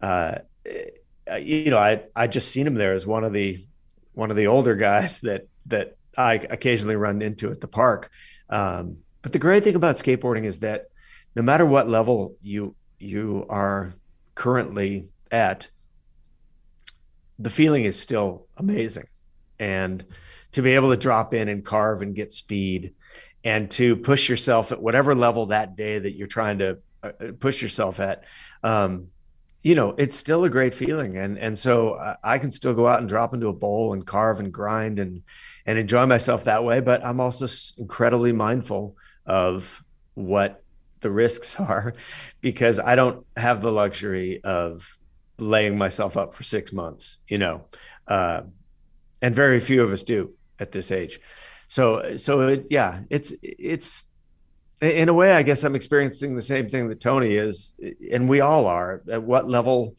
uh, 0.00 0.38
you 1.40 1.70
know 1.70 1.78
I 1.78 2.02
I 2.14 2.26
just 2.26 2.50
seen 2.50 2.66
him 2.66 2.74
there 2.74 2.94
as 2.94 3.06
one 3.06 3.24
of 3.24 3.32
the 3.32 3.64
one 4.14 4.30
of 4.30 4.36
the 4.36 4.46
older 4.46 4.74
guys 4.74 5.20
that 5.22 5.48
that 5.66 5.96
I 6.16 6.34
occasionally 6.34 6.96
run 6.96 7.22
into 7.22 7.50
at 7.50 7.60
the 7.60 7.68
park. 7.68 8.10
Um, 8.48 8.98
but 9.22 9.32
the 9.32 9.38
great 9.38 9.64
thing 9.64 9.74
about 9.74 9.96
skateboarding 9.96 10.44
is 10.44 10.60
that 10.60 10.86
no 11.34 11.42
matter 11.42 11.66
what 11.66 11.88
level 11.88 12.36
you 12.40 12.74
you 12.98 13.46
are 13.48 13.94
currently 14.34 15.08
at, 15.30 15.68
the 17.38 17.50
feeling 17.50 17.84
is 17.84 17.98
still 17.98 18.46
amazing. 18.56 19.04
And 19.58 20.04
to 20.52 20.62
be 20.62 20.72
able 20.74 20.90
to 20.90 20.96
drop 20.96 21.34
in 21.34 21.48
and 21.48 21.64
carve 21.64 22.02
and 22.02 22.14
get 22.14 22.32
speed 22.32 22.94
and 23.44 23.70
to 23.72 23.96
push 23.96 24.28
yourself 24.28 24.72
at 24.72 24.80
whatever 24.80 25.14
level 25.14 25.46
that 25.46 25.76
day 25.76 25.98
that 25.98 26.16
you're 26.16 26.26
trying 26.26 26.58
to 26.58 26.78
uh, 27.02 27.12
push 27.38 27.62
yourself 27.62 28.00
at 28.00 28.24
um, 28.62 29.08
you 29.62 29.74
know, 29.74 29.94
it's 29.98 30.16
still 30.16 30.44
a 30.44 30.50
great 30.50 30.74
feeling. 30.74 31.16
And 31.16 31.38
and 31.38 31.58
so 31.58 32.16
I 32.22 32.38
can 32.38 32.50
still 32.50 32.74
go 32.74 32.86
out 32.86 33.00
and 33.00 33.08
drop 33.08 33.34
into 33.34 33.48
a 33.48 33.52
bowl 33.52 33.92
and 33.92 34.06
carve 34.06 34.40
and 34.40 34.52
grind 34.52 34.98
and 34.98 35.22
and 35.66 35.78
enjoy 35.78 36.06
myself 36.06 36.44
that 36.44 36.64
way. 36.64 36.80
But 36.80 37.04
I'm 37.04 37.20
also 37.20 37.48
incredibly 37.78 38.32
mindful 38.32 38.96
of 39.26 39.82
what 40.14 40.62
the 41.00 41.10
risks 41.10 41.58
are 41.60 41.94
because 42.40 42.78
I 42.78 42.96
don't 42.96 43.26
have 43.36 43.60
the 43.60 43.72
luxury 43.72 44.40
of 44.44 44.98
laying 45.38 45.76
myself 45.76 46.16
up 46.16 46.34
for 46.34 46.42
six 46.42 46.72
months, 46.72 47.18
you 47.28 47.38
know, 47.38 47.66
uh, 48.08 48.42
and 49.20 49.34
very 49.34 49.60
few 49.60 49.82
of 49.82 49.92
us 49.92 50.02
do 50.02 50.32
at 50.58 50.72
this 50.72 50.90
age. 50.90 51.20
So, 51.68 52.16
so 52.16 52.40
it, 52.48 52.66
yeah, 52.70 53.02
it's, 53.10 53.34
it's, 53.42 54.02
in 54.80 55.08
a 55.08 55.14
way, 55.14 55.32
I 55.32 55.42
guess 55.42 55.64
I'm 55.64 55.74
experiencing 55.74 56.36
the 56.36 56.42
same 56.42 56.68
thing 56.68 56.88
that 56.88 57.00
Tony 57.00 57.34
is, 57.34 57.72
and 58.12 58.28
we 58.28 58.40
all 58.40 58.66
are. 58.66 59.02
At 59.10 59.22
what 59.22 59.48
level, 59.48 59.94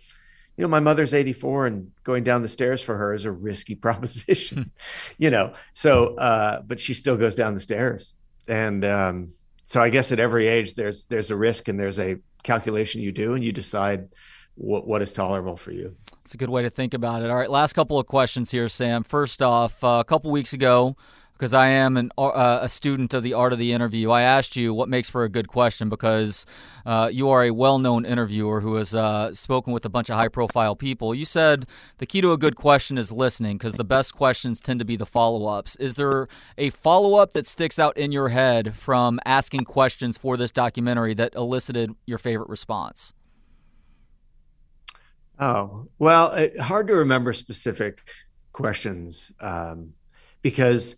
you 0.56 0.62
know, 0.62 0.68
my 0.68 0.80
mother's 0.80 1.14
84, 1.14 1.68
and 1.68 1.92
going 2.04 2.24
down 2.24 2.44
the 2.44 2.50
stairs 2.50 2.82
for 2.82 2.96
her 2.96 3.14
is 3.14 3.26
a 3.26 3.32
risky 3.32 3.76
proposition, 3.86 4.72
you 5.18 5.30
know. 5.30 5.54
So, 5.74 6.16
uh, 6.16 6.62
but 6.62 6.80
she 6.80 6.94
still 6.94 7.18
goes 7.18 7.36
down 7.36 7.56
the 7.56 7.60
stairs, 7.60 8.14
and 8.48 8.86
um, 8.86 9.34
so 9.66 9.82
I 9.82 9.90
guess 9.90 10.12
at 10.12 10.20
every 10.20 10.48
age, 10.48 10.76
there's 10.76 11.06
there's 11.06 11.32
a 11.32 11.36
risk 11.36 11.68
and 11.68 11.80
there's 11.80 12.00
a 12.00 12.18
calculation 12.44 13.02
you 13.02 13.12
do, 13.12 13.34
and 13.34 13.44
you 13.44 13.52
decide 13.52 14.10
what 14.54 14.88
what 14.88 15.02
is 15.02 15.12
tolerable 15.12 15.58
for 15.58 15.72
you. 15.72 15.96
It's 16.24 16.36
a 16.36 16.38
good 16.38 16.50
way 16.50 16.62
to 16.62 16.70
think 16.70 16.94
about 16.94 17.24
it. 17.24 17.32
All 17.32 17.36
right, 17.36 17.50
last 17.50 17.74
couple 17.74 17.98
of 17.98 18.06
questions 18.06 18.52
here, 18.52 18.68
Sam. 18.68 19.04
First 19.04 19.42
off, 19.42 19.84
uh, 19.84 19.98
a 20.02 20.04
couple 20.04 20.30
weeks 20.30 20.54
ago 20.54 20.96
because 21.38 21.54
I 21.54 21.68
am 21.68 21.98
an, 21.98 22.12
uh, 22.18 22.60
a 22.64 22.68
student 22.68 23.14
of 23.14 23.22
the 23.22 23.34
art 23.34 23.54
of 23.54 23.60
the 23.60 23.72
interview. 23.72 24.10
I 24.10 24.24
asked 24.24 24.56
you 24.56 24.74
what 24.74 24.90
makes 24.90 25.08
for 25.10 25.24
a 25.24 25.30
good 25.30 25.48
question 25.48 25.88
because 25.88 26.46
uh, 26.86 27.10
you 27.14 27.30
are 27.30 27.44
a 27.44 27.52
well 27.52 27.78
known 27.78 28.06
interviewer 28.06 28.62
who 28.62 28.76
has 28.76 28.96
uh, 28.96 29.34
spoken 29.36 29.72
with 29.72 29.86
a 29.86 29.90
bunch 29.90 30.10
of 30.10 30.16
high 30.16 30.30
profile 30.30 30.76
people. 30.76 31.14
You 31.14 31.26
said 31.26 31.68
the 32.00 32.08
key 32.08 32.22
to 32.22 32.32
a 32.32 32.38
good 32.38 32.56
question 32.56 32.98
is 32.98 33.12
listening 33.12 33.58
because 33.58 33.76
the 33.76 33.84
best 33.84 34.16
questions 34.16 34.60
tend 34.60 34.80
to 34.80 34.86
be 34.86 34.96
the 34.96 35.06
follow 35.06 35.46
ups. 35.46 35.76
Is 35.76 35.96
there 35.96 36.28
a 36.58 36.72
follow 36.72 37.16
up 37.16 37.34
that 37.34 37.46
sticks 37.46 37.78
out 37.78 37.96
in 37.98 38.12
your 38.12 38.30
head 38.30 38.76
from 38.76 39.20
asking 39.24 39.66
questions 39.66 40.18
for 40.18 40.38
this 40.38 40.52
documentary 40.52 41.14
that 41.14 41.36
elicited 41.36 41.92
your 42.08 42.18
favorite 42.18 42.50
response? 42.50 43.14
Oh, 45.40 45.88
well, 46.00 46.32
it, 46.32 46.60
hard 46.60 46.88
to 46.88 46.96
remember 46.96 47.32
specific 47.32 48.02
questions 48.54 49.32
um, 49.40 49.94
because 50.42 50.96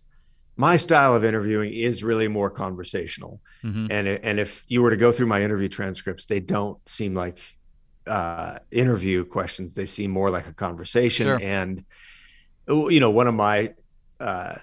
my 0.60 0.76
style 0.76 1.14
of 1.14 1.24
interviewing 1.24 1.72
is 1.72 2.04
really 2.04 2.28
more 2.28 2.50
conversational. 2.50 3.40
Mm-hmm. 3.64 3.86
And 3.90 4.08
and 4.08 4.38
if 4.38 4.62
you 4.68 4.82
were 4.82 4.90
to 4.90 4.96
go 4.98 5.10
through 5.10 5.26
my 5.26 5.40
interview 5.40 5.70
transcripts, 5.70 6.26
they 6.26 6.38
don't 6.38 6.78
seem 6.86 7.14
like 7.14 7.38
uh, 8.06 8.58
interview 8.70 9.24
questions. 9.24 9.72
They 9.72 9.86
seem 9.86 10.10
more 10.10 10.28
like 10.28 10.46
a 10.48 10.52
conversation. 10.52 11.28
Sure. 11.28 11.40
And 11.40 11.84
you 12.68 13.00
know, 13.00 13.10
one 13.10 13.26
of 13.26 13.34
my 13.34 13.72
uh, 14.20 14.56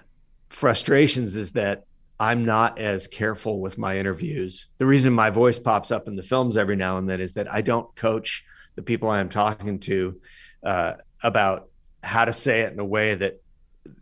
frustrations 0.50 1.34
is 1.34 1.52
that 1.52 1.82
I'm 2.20 2.44
not 2.44 2.78
as 2.78 3.08
careful 3.08 3.60
with 3.60 3.76
my 3.76 3.98
interviews. 3.98 4.68
The 4.78 4.86
reason 4.86 5.12
my 5.12 5.30
voice 5.30 5.58
pops 5.58 5.90
up 5.90 6.06
in 6.06 6.14
the 6.14 6.22
films 6.22 6.56
every 6.56 6.76
now 6.76 6.98
and 6.98 7.08
then 7.08 7.20
is 7.20 7.34
that 7.34 7.52
I 7.52 7.60
don't 7.60 7.92
coach 7.96 8.44
the 8.76 8.82
people 8.82 9.10
I 9.10 9.18
am 9.18 9.30
talking 9.30 9.80
to 9.80 10.20
uh, 10.62 10.92
about 11.24 11.68
how 12.04 12.24
to 12.24 12.32
say 12.32 12.60
it 12.60 12.72
in 12.72 12.78
a 12.78 12.84
way 12.84 13.16
that 13.16 13.40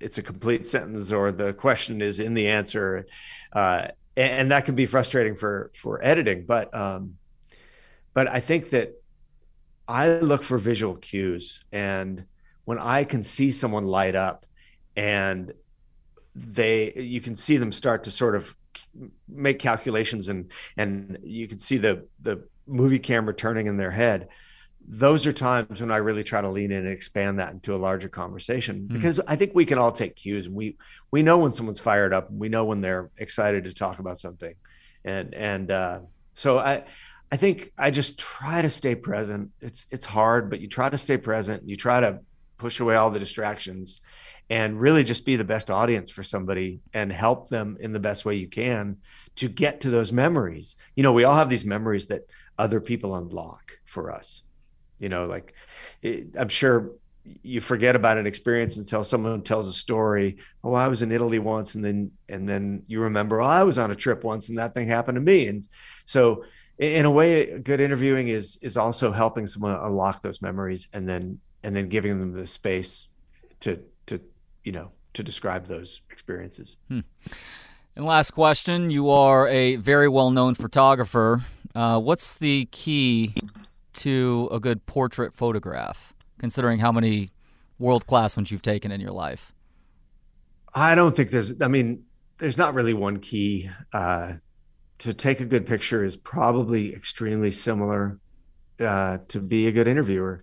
it's 0.00 0.18
a 0.18 0.22
complete 0.22 0.66
sentence 0.66 1.12
or 1.12 1.32
the 1.32 1.52
question 1.52 2.02
is 2.02 2.20
in 2.20 2.34
the 2.34 2.48
answer. 2.48 3.06
Uh, 3.52 3.88
and, 4.16 4.32
and, 4.32 4.50
that 4.50 4.64
can 4.64 4.74
be 4.74 4.86
frustrating 4.86 5.36
for 5.36 5.70
for 5.74 6.04
editing. 6.04 6.44
But 6.46 6.74
um, 6.74 7.16
but 8.14 8.28
I 8.28 8.40
think 8.40 8.70
that 8.70 8.92
I 9.86 10.18
look 10.18 10.42
for 10.42 10.58
visual 10.58 10.96
cues, 10.96 11.62
and 11.72 12.24
when 12.64 12.78
I 12.78 13.04
can 13.04 13.22
see 13.22 13.50
someone 13.50 13.86
light 13.86 14.14
up, 14.14 14.46
and 14.96 15.52
they 16.34 16.92
you 16.96 17.20
can 17.20 17.36
see 17.36 17.56
them 17.56 17.72
start 17.72 18.04
to 18.04 18.10
sort 18.10 18.34
of 18.34 18.54
make 19.28 19.58
calculations 19.58 20.28
and 20.28 20.50
and 20.76 21.18
you 21.22 21.48
can 21.48 21.58
see 21.58 21.78
the 21.78 22.06
the 22.20 22.46
movie 22.66 22.98
camera 22.98 23.32
turning 23.32 23.66
in 23.66 23.76
their 23.76 23.90
head 23.90 24.28
those 24.88 25.26
are 25.26 25.32
times 25.32 25.80
when 25.80 25.90
I 25.90 25.96
really 25.96 26.22
try 26.22 26.40
to 26.40 26.48
lean 26.48 26.70
in 26.70 26.78
and 26.78 26.88
expand 26.88 27.38
that 27.40 27.52
into 27.52 27.74
a 27.74 27.76
larger 27.76 28.08
conversation 28.08 28.86
hmm. 28.86 28.94
because 28.94 29.18
mm. 29.18 29.24
I 29.26 29.36
think 29.36 29.52
we 29.54 29.66
can 29.66 29.78
all 29.78 29.92
take 29.92 30.16
cues 30.16 30.46
and 30.46 30.54
we 30.54 30.76
we 31.10 31.22
know 31.22 31.38
when 31.38 31.52
someone's 31.52 31.80
fired 31.80 32.12
up 32.12 32.30
and 32.30 32.38
we 32.38 32.48
know 32.48 32.64
when 32.64 32.80
they're 32.80 33.10
excited 33.16 33.64
to 33.64 33.74
talk 33.74 33.98
about 33.98 34.20
something 34.20 34.54
and 35.04 35.34
and 35.34 35.70
uh, 35.70 36.00
so 36.34 36.58
I 36.58 36.84
I 37.32 37.36
think 37.36 37.72
I 37.76 37.90
just 37.90 38.18
try 38.18 38.62
to 38.62 38.70
stay 38.70 38.94
present 38.94 39.50
it's 39.60 39.86
it's 39.90 40.06
hard 40.06 40.50
but 40.50 40.60
you 40.60 40.68
try 40.68 40.88
to 40.88 40.98
stay 40.98 41.16
present 41.16 41.68
you 41.68 41.76
try 41.76 42.00
to 42.00 42.20
push 42.58 42.80
away 42.80 42.94
all 42.94 43.10
the 43.10 43.18
distractions 43.18 44.00
and 44.48 44.80
really 44.80 45.02
just 45.02 45.24
be 45.26 45.36
the 45.36 45.44
best 45.44 45.70
audience 45.70 46.10
for 46.10 46.22
somebody 46.22 46.80
and 46.94 47.10
help 47.10 47.48
them 47.48 47.76
in 47.80 47.92
the 47.92 48.00
best 48.00 48.24
way 48.24 48.36
you 48.36 48.48
can 48.48 48.98
to 49.34 49.48
get 49.48 49.80
to 49.80 49.90
those 49.90 50.12
memories. 50.12 50.76
You 50.94 51.02
know, 51.02 51.12
we 51.12 51.24
all 51.24 51.34
have 51.34 51.50
these 51.50 51.64
memories 51.64 52.06
that 52.06 52.22
other 52.56 52.80
people 52.80 53.16
unlock 53.16 53.80
for 53.84 54.12
us. 54.12 54.44
You 54.98 55.08
know, 55.08 55.26
like 55.26 55.54
it, 56.02 56.28
I'm 56.38 56.48
sure 56.48 56.92
you 57.42 57.60
forget 57.60 57.96
about 57.96 58.18
an 58.18 58.26
experience 58.26 58.76
until 58.76 59.04
someone 59.04 59.42
tells 59.42 59.66
a 59.66 59.72
story. 59.72 60.36
Oh, 60.62 60.74
I 60.74 60.88
was 60.88 61.02
in 61.02 61.12
Italy 61.12 61.38
once, 61.38 61.74
and 61.74 61.84
then 61.84 62.12
and 62.28 62.48
then 62.48 62.82
you 62.86 63.00
remember, 63.00 63.40
oh, 63.40 63.46
I 63.46 63.64
was 63.64 63.78
on 63.78 63.90
a 63.90 63.96
trip 63.96 64.24
once, 64.24 64.48
and 64.48 64.58
that 64.58 64.74
thing 64.74 64.88
happened 64.88 65.16
to 65.16 65.20
me. 65.20 65.46
And 65.48 65.66
so, 66.04 66.44
in 66.78 67.04
a 67.04 67.10
way, 67.10 67.58
good 67.58 67.80
interviewing 67.80 68.28
is 68.28 68.58
is 68.62 68.76
also 68.76 69.12
helping 69.12 69.46
someone 69.46 69.76
unlock 69.76 70.22
those 70.22 70.40
memories, 70.40 70.88
and 70.92 71.08
then 71.08 71.40
and 71.62 71.74
then 71.74 71.88
giving 71.88 72.18
them 72.18 72.32
the 72.32 72.46
space 72.46 73.08
to 73.60 73.80
to 74.06 74.20
you 74.64 74.72
know, 74.72 74.90
to 75.14 75.22
describe 75.22 75.66
those 75.66 76.02
experiences. 76.10 76.76
Hmm. 76.88 77.00
And 77.94 78.04
last 78.04 78.32
question: 78.32 78.90
You 78.90 79.10
are 79.10 79.48
a 79.48 79.76
very 79.76 80.08
well-known 80.08 80.54
photographer. 80.54 81.44
Uh, 81.74 81.98
what's 81.98 82.34
the 82.34 82.68
key 82.70 83.34
to 83.96 84.48
a 84.52 84.60
good 84.60 84.86
portrait 84.86 85.34
photograph, 85.34 86.14
considering 86.38 86.78
how 86.78 86.92
many 86.92 87.30
world-class 87.78 88.36
ones 88.36 88.50
you've 88.50 88.62
taken 88.62 88.90
in 88.90 89.00
your 89.00 89.10
life? 89.10 89.52
I 90.74 90.94
don't 90.94 91.16
think 91.16 91.30
there's. 91.30 91.54
I 91.60 91.68
mean, 91.68 92.04
there's 92.38 92.58
not 92.58 92.74
really 92.74 92.94
one 92.94 93.18
key. 93.18 93.70
Uh, 93.92 94.34
to 94.98 95.12
take 95.12 95.40
a 95.40 95.44
good 95.44 95.66
picture 95.66 96.02
is 96.02 96.16
probably 96.16 96.94
extremely 96.94 97.50
similar 97.50 98.18
uh, 98.80 99.18
to 99.28 99.40
be 99.40 99.66
a 99.66 99.72
good 99.72 99.86
interviewer. 99.86 100.42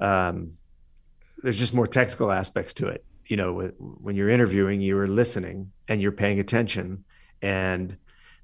Um, 0.00 0.54
there's 1.38 1.58
just 1.58 1.74
more 1.74 1.86
technical 1.86 2.32
aspects 2.32 2.74
to 2.74 2.88
it 2.88 3.04
you 3.26 3.36
know 3.36 3.72
when 3.78 4.16
you're 4.16 4.30
interviewing 4.30 4.80
you 4.80 4.98
are 4.98 5.06
listening 5.06 5.72
and 5.88 6.00
you're 6.00 6.12
paying 6.12 6.38
attention 6.38 7.04
and 7.42 7.96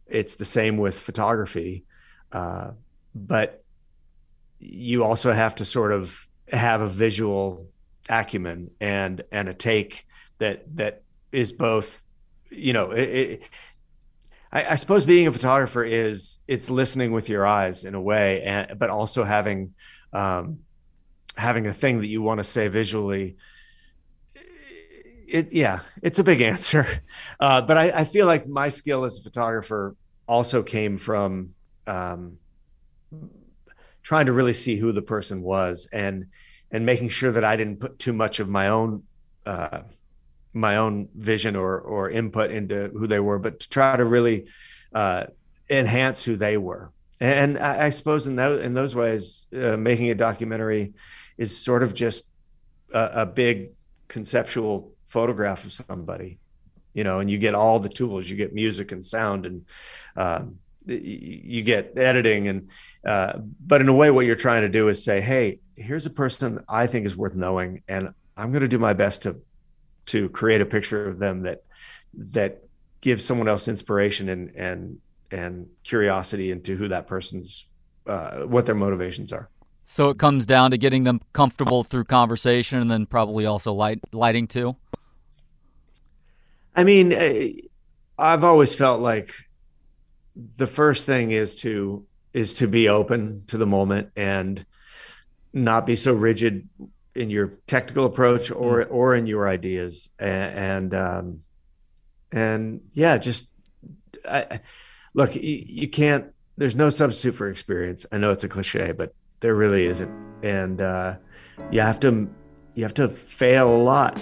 it's 0.07 0.37
the 0.37 0.45
same 0.45 0.77
with 0.77 0.99
photography 0.99 1.85
uh, 2.33 2.71
but 3.15 3.60
you 4.61 5.03
also 5.03 5.33
have 5.33 5.57
to 5.57 5.65
sort 5.65 5.93
of 5.93 6.27
have 6.53 6.81
a 6.81 6.89
visual 6.89 7.67
acumen 8.09 8.71
and 8.81 9.23
and 9.33 9.49
a 9.49 9.55
take 9.55 10.07
that 10.39 10.65
that 10.77 11.03
is 11.33 11.53
both 11.53 12.05
you 12.51 12.73
know 12.73 12.91
it, 12.91 13.09
it, 13.09 13.43
I, 14.53 14.73
I, 14.73 14.75
suppose 14.75 15.05
being 15.05 15.29
a 15.29 15.33
photographer 15.33 15.85
is 15.85 16.39
it's 16.49 16.71
listening 16.71 17.13
with 17.13 17.29
your 17.29 17.47
eyes 17.47 17.85
in 17.85 17.95
a 17.95 18.01
way 18.01 18.43
and 18.43 18.79
but 18.79 18.91
also 18.91 19.23
having 19.23 19.75
um, 20.13 20.59
having 21.37 21.67
a 21.67 21.73
thing 21.73 22.01
that 22.01 22.09
you 22.09 22.21
want 22.21 22.39
to 22.39 22.45
say 22.45 22.69
visually 22.69 23.37
it 25.31 25.53
yeah, 25.53 25.81
it's 26.03 26.19
a 26.19 26.25
big 26.25 26.41
answer. 26.53 26.87
Uh, 27.39 27.61
but 27.63 27.77
I, 27.77 27.91
I, 28.01 28.05
feel 28.05 28.27
like 28.27 28.47
my 28.47 28.69
skill 28.69 29.05
as 29.05 29.19
a 29.19 29.23
photographer 29.23 29.97
also 30.27 30.63
came 30.63 30.99
from 30.99 31.55
um, 31.87 32.39
trying 34.11 34.27
to 34.27 34.33
really 34.33 34.53
see 34.53 34.75
who 34.75 34.91
the 34.91 35.03
person 35.03 35.41
was 35.41 35.89
and 35.93 36.27
and 36.73 36.85
making 36.85 37.09
sure 37.09 37.31
that 37.31 37.45
I 37.45 37.55
didn't 37.55 37.79
put 37.79 37.97
too 37.97 38.13
much 38.13 38.41
of 38.41 38.49
my 38.49 38.67
own 38.67 39.05
uh, 39.47 39.83
my 40.53 40.79
own 40.79 41.09
vision 41.15 41.55
or 41.55 41.79
or 41.79 42.11
input 42.11 42.51
into 42.51 42.89
who 42.89 43.07
they 43.07 43.21
were, 43.21 43.39
but 43.39 43.61
to 43.61 43.69
try 43.69 43.97
to 43.97 44.05
really 44.05 44.49
uh, 44.93 45.27
enhance 45.69 46.25
who 46.25 46.35
they 46.35 46.57
were. 46.57 46.91
And 47.21 47.57
I, 47.57 47.87
I 47.87 47.91
suppose 47.91 48.27
in 48.27 48.35
those 48.35 48.65
in 48.65 48.75
those 48.75 48.97
ways, 48.97 49.47
uh, 49.55 49.77
making 49.77 50.11
a 50.11 50.17
documentary 50.17 50.95
is 51.39 51.57
sort 51.57 51.85
of 51.85 51.95
just 51.95 52.27
a, 52.93 53.11
a 53.23 53.27
big 53.27 53.71
conceptual 54.09 54.91
photograph 55.07 55.65
of 55.67 55.73
somebody 55.73 56.41
you 56.95 57.05
know 57.05 57.21
and 57.21 57.31
you 57.31 57.39
get 57.39 57.55
all 57.55 57.79
the 57.79 57.89
tools 57.89 58.29
you 58.29 58.37
get 58.37 58.53
music 58.53 58.91
and 58.91 59.05
sound 59.05 59.47
and 59.47 59.67
um, 60.17 60.59
you 60.87 61.63
get 61.63 61.93
editing 61.97 62.49
and 62.49 62.71
uh, 63.05 63.35
but 63.65 63.81
in 63.81 63.89
a 63.89 63.95
way 63.95 64.11
what 64.11 64.27
you're 64.27 64.35
trying 64.35 64.63
to 64.63 64.69
do 64.69 64.89
is 64.89 65.05
say 65.05 65.21
hey 65.21 65.61
here's 65.77 66.07
a 66.07 66.11
person 66.11 66.65
i 66.69 66.87
think 66.87 67.07
is 67.07 67.17
worth 67.17 67.35
knowing 67.35 67.83
and 67.87 68.09
i'm 68.37 68.51
going 68.51 68.63
to 68.63 68.69
do 68.69 68.79
my 68.79 68.93
best 68.93 69.23
to 69.23 69.41
to 70.07 70.29
create 70.31 70.61
a 70.61 70.67
picture 70.67 71.09
of 71.09 71.19
them 71.19 71.43
that 71.43 71.63
that 72.15 72.65
gives 73.01 73.25
someone 73.25 73.49
else 73.49 73.69
inspiration 73.69 74.29
and 74.29 74.51
and 74.57 74.99
and 75.31 75.69
curiosity 75.85 76.51
into 76.51 76.77
who 76.77 76.89
that 76.89 77.07
person's 77.07 77.67
uh, 78.07 78.43
what 78.43 78.67
their 78.67 78.75
motivations 78.75 79.33
are. 79.33 79.49
So 79.85 80.11
it 80.11 80.19
comes 80.19 80.47
down 80.47 80.71
to 80.73 80.79
getting 80.79 81.05
them 81.05 81.21
comfortable 81.33 81.85
through 81.85 82.05
conversation 82.05 82.81
and 82.81 82.91
then 82.91 83.07
probably 83.07 83.47
also 83.47 83.73
light 83.73 84.01
lighting 84.13 84.47
too? 84.47 84.77
I 86.75 86.85
mean, 86.85 87.13
eh, 87.13 87.53
I've 88.19 88.45
always 88.45 88.75
felt 88.75 89.01
like 89.01 89.33
the 90.57 90.67
first 90.67 91.07
thing 91.07 91.31
is 91.31 91.55
to 91.57 92.07
is 92.33 92.55
to 92.55 92.69
be 92.69 92.89
open 92.89 93.45
to 93.49 93.59
the 93.59 93.67
moment 93.67 94.11
and 94.17 94.65
not 95.53 95.87
be 95.87 95.97
so 95.97 96.13
rigid 96.13 96.69
in 97.15 97.29
your 97.29 97.59
technical 97.67 98.05
approach 98.05 98.51
or 98.51 98.85
mm. 98.85 98.91
or 98.91 99.15
in 99.15 99.27
your 99.27 99.49
ideas. 99.49 100.09
And 100.19 100.59
and, 100.59 100.95
um, 100.95 101.43
and 102.33 102.81
yeah 102.93 103.19
just 103.19 103.49
I, 104.29 104.61
look 105.15 105.35
you, 105.35 105.65
you, 105.67 105.89
can't 105.89 106.33
there's 106.57 106.77
no 106.77 106.91
substitute 106.91 107.35
for 107.35 107.49
experience. 107.49 108.07
I 108.13 108.19
know 108.19 108.31
it's 108.31 108.45
a 108.45 108.49
cliche 108.49 108.93
but 108.93 109.15
there 109.41 109.55
really 109.55 109.87
isn't. 109.87 110.11
And 110.43 110.81
uh, 110.81 111.17
you 111.71 111.81
have 111.81 112.01
to 112.01 112.31
you 112.75 112.85
have 112.85 112.95
to 112.95 113.09
fail 113.09 113.75
a 113.75 113.83
lot 113.83 114.21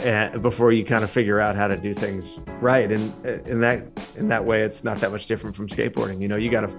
and 0.00 0.42
before 0.42 0.72
you 0.72 0.84
kind 0.84 1.04
of 1.04 1.10
figure 1.10 1.40
out 1.40 1.56
how 1.56 1.68
to 1.68 1.76
do 1.76 1.94
things 1.94 2.38
right. 2.60 2.90
And 2.90 3.26
uh, 3.26 3.42
in 3.50 3.60
that 3.60 3.84
in 4.16 4.28
that 4.28 4.44
way, 4.44 4.62
it's 4.62 4.84
not 4.84 4.98
that 5.00 5.12
much 5.12 5.26
different 5.26 5.56
from 5.56 5.68
skateboarding. 5.68 6.20
You 6.20 6.28
know, 6.28 6.36
you 6.36 6.50
got 6.50 6.62
to 6.62 6.70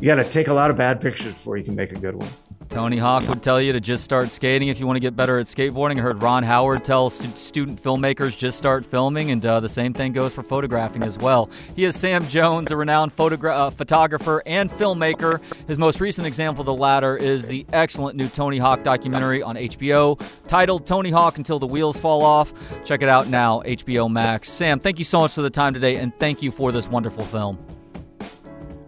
you 0.00 0.06
got 0.06 0.16
to 0.16 0.24
take 0.24 0.48
a 0.48 0.54
lot 0.54 0.70
of 0.70 0.76
bad 0.76 1.00
pictures 1.00 1.32
before 1.32 1.56
you 1.56 1.64
can 1.64 1.74
make 1.74 1.92
a 1.92 1.98
good 1.98 2.16
one. 2.16 2.28
Tony 2.68 2.98
Hawk 2.98 3.28
would 3.28 3.42
tell 3.42 3.60
you 3.60 3.72
to 3.72 3.80
just 3.80 4.04
start 4.04 4.30
skating 4.30 4.68
if 4.68 4.80
you 4.80 4.86
want 4.86 4.96
to 4.96 5.00
get 5.00 5.14
better 5.14 5.38
at 5.38 5.46
skateboarding. 5.46 5.98
I 5.98 6.00
heard 6.02 6.22
Ron 6.22 6.42
Howard 6.42 6.84
tell 6.84 7.10
student 7.10 7.80
filmmakers 7.82 8.36
just 8.36 8.58
start 8.58 8.84
filming, 8.84 9.30
and 9.30 9.44
uh, 9.44 9.60
the 9.60 9.68
same 9.68 9.92
thing 9.94 10.12
goes 10.12 10.34
for 10.34 10.42
photographing 10.42 11.02
as 11.02 11.18
well. 11.18 11.50
He 11.76 11.84
is 11.84 11.94
Sam 11.96 12.26
Jones, 12.26 12.70
a 12.70 12.76
renowned 12.76 13.14
photogra- 13.14 13.54
uh, 13.54 13.70
photographer 13.70 14.42
and 14.46 14.70
filmmaker. 14.70 15.40
His 15.68 15.78
most 15.78 16.00
recent 16.00 16.26
example 16.26 16.62
of 16.62 16.66
the 16.66 16.74
latter 16.74 17.16
is 17.16 17.46
the 17.46 17.66
excellent 17.72 18.16
new 18.16 18.28
Tony 18.28 18.58
Hawk 18.58 18.82
documentary 18.82 19.42
on 19.42 19.56
HBO 19.56 20.20
titled 20.46 20.86
Tony 20.86 21.10
Hawk 21.10 21.38
Until 21.38 21.58
the 21.58 21.66
Wheels 21.66 21.96
Fall 21.96 22.22
Off. 22.22 22.52
Check 22.84 23.02
it 23.02 23.08
out 23.08 23.28
now, 23.28 23.60
HBO 23.62 24.10
Max. 24.10 24.50
Sam, 24.50 24.80
thank 24.80 24.98
you 24.98 25.04
so 25.04 25.20
much 25.20 25.32
for 25.32 25.42
the 25.42 25.50
time 25.50 25.74
today, 25.74 25.96
and 25.96 26.12
thank 26.18 26.42
you 26.42 26.50
for 26.50 26.72
this 26.72 26.88
wonderful 26.88 27.24
film. 27.24 27.58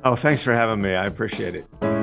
Oh, 0.05 0.17
thanks 0.17 0.43
for 0.43 0.53
having 0.53 0.81
me. 0.81 0.95
I 0.95 1.07
appreciate 1.07 1.57
it. 1.57 1.96